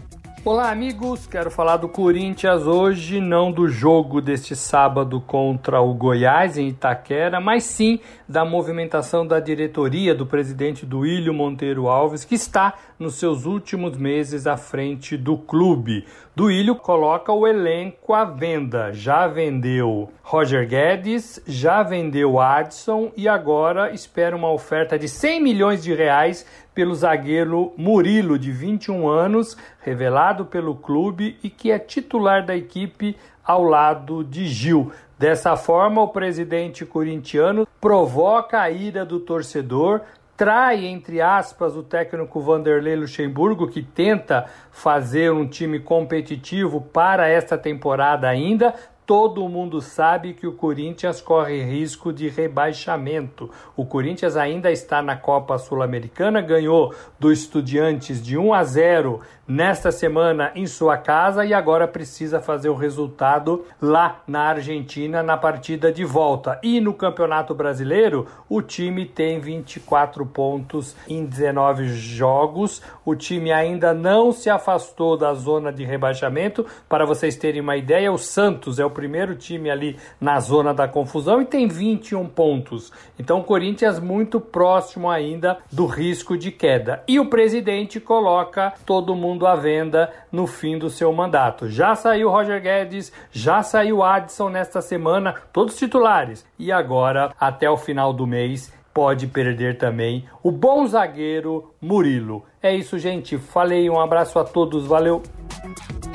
Olá, 0.44 0.70
amigos. 0.70 1.26
Quero 1.26 1.50
falar 1.50 1.78
do 1.78 1.88
Corinthians 1.88 2.66
hoje, 2.66 3.18
não 3.18 3.50
do 3.50 3.66
jogo 3.66 4.20
deste 4.20 4.54
sábado 4.54 5.18
contra 5.18 5.80
o 5.80 5.94
Goiás 5.94 6.58
em 6.58 6.68
Itaquera, 6.68 7.40
mas 7.40 7.64
sim 7.64 7.98
da 8.28 8.44
movimentação 8.44 9.26
da 9.26 9.38
diretoria 9.38 10.14
do 10.14 10.26
presidente 10.26 10.86
Duílio 10.86 11.34
Monteiro 11.34 11.88
Alves, 11.88 12.24
que 12.24 12.34
está 12.34 12.74
nos 12.98 13.16
seus 13.16 13.44
últimos 13.44 13.96
meses 13.96 14.46
à 14.46 14.56
frente 14.56 15.16
do 15.16 15.36
clube. 15.36 16.06
Duílio 16.34 16.74
coloca 16.74 17.32
o 17.32 17.46
elenco 17.46 18.14
à 18.14 18.24
venda. 18.24 18.92
Já 18.92 19.26
vendeu 19.26 20.10
Roger 20.22 20.66
Guedes, 20.66 21.40
já 21.46 21.82
vendeu 21.82 22.40
Adson 22.40 23.12
e 23.16 23.28
agora 23.28 23.92
espera 23.92 24.34
uma 24.34 24.50
oferta 24.50 24.98
de 24.98 25.08
100 25.08 25.42
milhões 25.42 25.82
de 25.82 25.94
reais 25.94 26.46
pelo 26.74 26.94
zagueiro 26.94 27.72
Murilo, 27.76 28.38
de 28.38 28.50
21 28.50 29.06
anos, 29.06 29.56
revelado 29.80 30.44
pelo 30.44 30.74
clube 30.74 31.36
e 31.42 31.48
que 31.48 31.70
é 31.70 31.78
titular 31.78 32.44
da 32.44 32.56
equipe 32.56 33.16
ao 33.44 33.62
lado 33.62 34.24
de 34.24 34.46
Gil. 34.46 34.90
Dessa 35.24 35.56
forma, 35.56 36.02
o 36.02 36.08
presidente 36.08 36.84
corintiano 36.84 37.66
provoca 37.80 38.60
a 38.60 38.70
ira 38.70 39.06
do 39.06 39.18
torcedor, 39.18 40.02
trai, 40.36 40.84
entre 40.84 41.18
aspas, 41.22 41.74
o 41.74 41.82
técnico 41.82 42.42
Vanderlei 42.42 42.94
Luxemburgo, 42.94 43.66
que 43.66 43.82
tenta 43.82 44.44
fazer 44.70 45.32
um 45.32 45.46
time 45.46 45.80
competitivo 45.80 46.78
para 46.78 47.26
esta 47.26 47.56
temporada 47.56 48.28
ainda, 48.28 48.74
Todo 49.06 49.46
mundo 49.50 49.82
sabe 49.82 50.32
que 50.32 50.46
o 50.46 50.54
Corinthians 50.54 51.20
corre 51.20 51.62
risco 51.62 52.10
de 52.10 52.30
rebaixamento. 52.30 53.50
O 53.76 53.84
Corinthians 53.84 54.34
ainda 54.34 54.72
está 54.72 55.02
na 55.02 55.14
Copa 55.14 55.58
Sul-Americana, 55.58 56.40
ganhou 56.40 56.94
do 57.18 57.30
Estudiantes 57.30 58.22
de 58.22 58.38
1 58.38 58.54
a 58.54 58.64
0 58.64 59.20
nesta 59.46 59.92
semana 59.92 60.50
em 60.54 60.66
sua 60.66 60.96
casa 60.96 61.44
e 61.44 61.52
agora 61.52 61.86
precisa 61.86 62.40
fazer 62.40 62.68
o 62.68 62.74
resultado 62.74 63.64
lá 63.80 64.22
na 64.26 64.40
Argentina 64.42 65.22
na 65.22 65.36
partida 65.36 65.92
de 65.92 66.04
volta. 66.04 66.58
E 66.62 66.80
no 66.80 66.94
Campeonato 66.94 67.54
Brasileiro, 67.54 68.26
o 68.48 68.62
time 68.62 69.04
tem 69.04 69.38
24 69.38 70.24
pontos 70.26 70.96
em 71.08 71.24
19 71.24 71.88
jogos. 71.88 72.82
O 73.04 73.14
time 73.14 73.52
ainda 73.52 73.92
não 73.92 74.32
se 74.32 74.48
afastou 74.48 75.16
da 75.16 75.34
zona 75.34 75.72
de 75.72 75.84
rebaixamento. 75.84 76.64
Para 76.88 77.04
vocês 77.04 77.36
terem 77.36 77.60
uma 77.60 77.76
ideia, 77.76 78.12
o 78.12 78.18
Santos 78.18 78.78
é 78.78 78.84
o 78.84 78.90
primeiro 78.90 79.34
time 79.34 79.70
ali 79.70 79.96
na 80.20 80.40
zona 80.40 80.72
da 80.72 80.88
confusão 80.88 81.42
e 81.42 81.46
tem 81.46 81.68
21 81.68 82.26
pontos. 82.26 82.92
Então 83.18 83.40
o 83.40 83.44
Corinthians 83.44 83.98
muito 83.98 84.40
próximo 84.40 85.10
ainda 85.10 85.58
do 85.70 85.86
risco 85.86 86.36
de 86.36 86.50
queda. 86.50 87.02
E 87.06 87.20
o 87.20 87.26
presidente 87.26 88.00
coloca 88.00 88.72
todo 88.86 89.14
mundo 89.14 89.33
à 89.42 89.56
venda 89.56 90.12
no 90.30 90.46
fim 90.46 90.78
do 90.78 90.90
seu 90.90 91.12
mandato. 91.12 91.68
Já 91.68 91.94
saiu 91.94 92.30
Roger 92.30 92.60
Guedes, 92.60 93.12
já 93.32 93.62
saiu 93.62 94.02
Adson 94.02 94.48
nesta 94.48 94.82
semana, 94.82 95.34
todos 95.52 95.76
titulares. 95.76 96.46
E 96.58 96.70
agora, 96.70 97.32
até 97.40 97.68
o 97.70 97.76
final 97.76 98.12
do 98.12 98.26
mês, 98.26 98.72
pode 98.92 99.26
perder 99.26 99.76
também 99.76 100.24
o 100.42 100.52
bom 100.52 100.86
zagueiro 100.86 101.74
Murilo. 101.80 102.44
É 102.64 102.74
isso, 102.74 102.98
gente. 102.98 103.36
Falei, 103.36 103.90
um 103.90 104.00
abraço 104.00 104.38
a 104.38 104.42
todos, 104.42 104.86
valeu. 104.86 105.22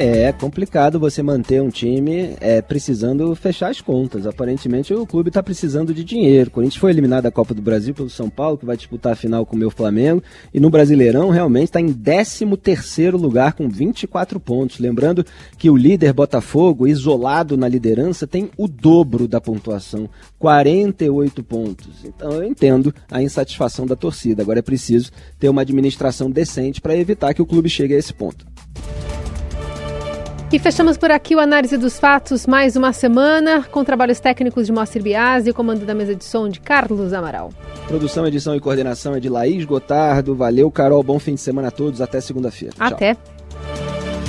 É 0.01 0.31
complicado 0.31 0.97
você 0.97 1.21
manter 1.21 1.61
um 1.61 1.67
time 1.67 2.33
é, 2.39 2.61
precisando 2.61 3.35
fechar 3.35 3.69
as 3.69 3.81
contas. 3.81 4.25
Aparentemente 4.25 4.93
o 4.93 5.05
clube 5.05 5.27
está 5.27 5.43
precisando 5.43 5.93
de 5.93 6.05
dinheiro. 6.05 6.49
O 6.49 6.53
Corinthians 6.53 6.79
foi 6.79 6.91
eliminado 6.91 7.23
da 7.23 7.31
Copa 7.31 7.53
do 7.53 7.61
Brasil 7.61 7.93
pelo 7.93 8.09
São 8.09 8.29
Paulo, 8.29 8.57
que 8.57 8.65
vai 8.65 8.77
disputar 8.77 9.11
a 9.11 9.15
final 9.17 9.45
com 9.45 9.57
o 9.57 9.59
meu 9.59 9.69
Flamengo. 9.69 10.23
E 10.53 10.59
no 10.59 10.69
Brasileirão 10.69 11.29
realmente 11.31 11.65
está 11.65 11.81
em 11.81 11.91
13 11.91 12.45
lugar 13.11 13.51
com 13.51 13.67
24 13.67 14.39
pontos. 14.39 14.79
Lembrando 14.79 15.25
que 15.57 15.69
o 15.69 15.75
líder 15.75 16.13
Botafogo, 16.13 16.87
isolado 16.87 17.57
na 17.57 17.67
liderança, 17.67 18.25
tem 18.25 18.49
o 18.57 18.69
dobro 18.69 19.27
da 19.27 19.41
pontuação, 19.41 20.09
48 20.37 21.43
pontos. 21.43 22.05
Então 22.05 22.31
eu 22.31 22.45
entendo 22.45 22.95
a 23.11 23.21
insatisfação 23.21 23.85
da 23.85 23.97
torcida. 23.97 24.41
Agora 24.43 24.59
é 24.59 24.61
preciso 24.61 25.11
ter 25.37 25.49
uma 25.49 25.63
administração 25.63 26.31
decente 26.39 26.79
para 26.79 26.95
evitar 26.95 27.33
que 27.33 27.41
o 27.41 27.45
clube 27.45 27.69
chegue 27.69 27.93
a 27.93 27.97
esse 27.97 28.13
ponto. 28.13 28.45
E 30.51 30.57
fechamos 30.57 30.97
por 30.97 31.11
aqui 31.11 31.35
o 31.35 31.39
Análise 31.39 31.77
dos 31.77 31.99
Fatos, 31.99 32.47
mais 32.47 32.75
uma 32.75 32.91
semana, 32.91 33.63
com 33.69 33.83
trabalhos 33.83 34.19
técnicos 34.19 34.65
de 34.65 34.71
Moacir 34.71 35.03
Biasi 35.03 35.51
e 35.51 35.53
comando 35.53 35.85
da 35.85 35.93
mesa 35.93 36.15
de 36.15 36.23
som 36.23 36.49
de 36.49 36.59
Carlos 36.59 37.13
Amaral. 37.13 37.51
Produção, 37.87 38.25
edição 38.25 38.55
e 38.55 38.59
coordenação 38.59 39.13
é 39.13 39.19
de 39.19 39.29
Laís 39.29 39.63
Gotardo. 39.63 40.33
Valeu, 40.33 40.71
Carol. 40.71 41.03
Bom 41.03 41.19
fim 41.19 41.35
de 41.35 41.41
semana 41.41 41.67
a 41.67 41.71
todos. 41.71 42.01
Até 42.01 42.19
segunda-feira. 42.19 42.73
Até. 42.79 43.13
Tchau. 43.13 43.38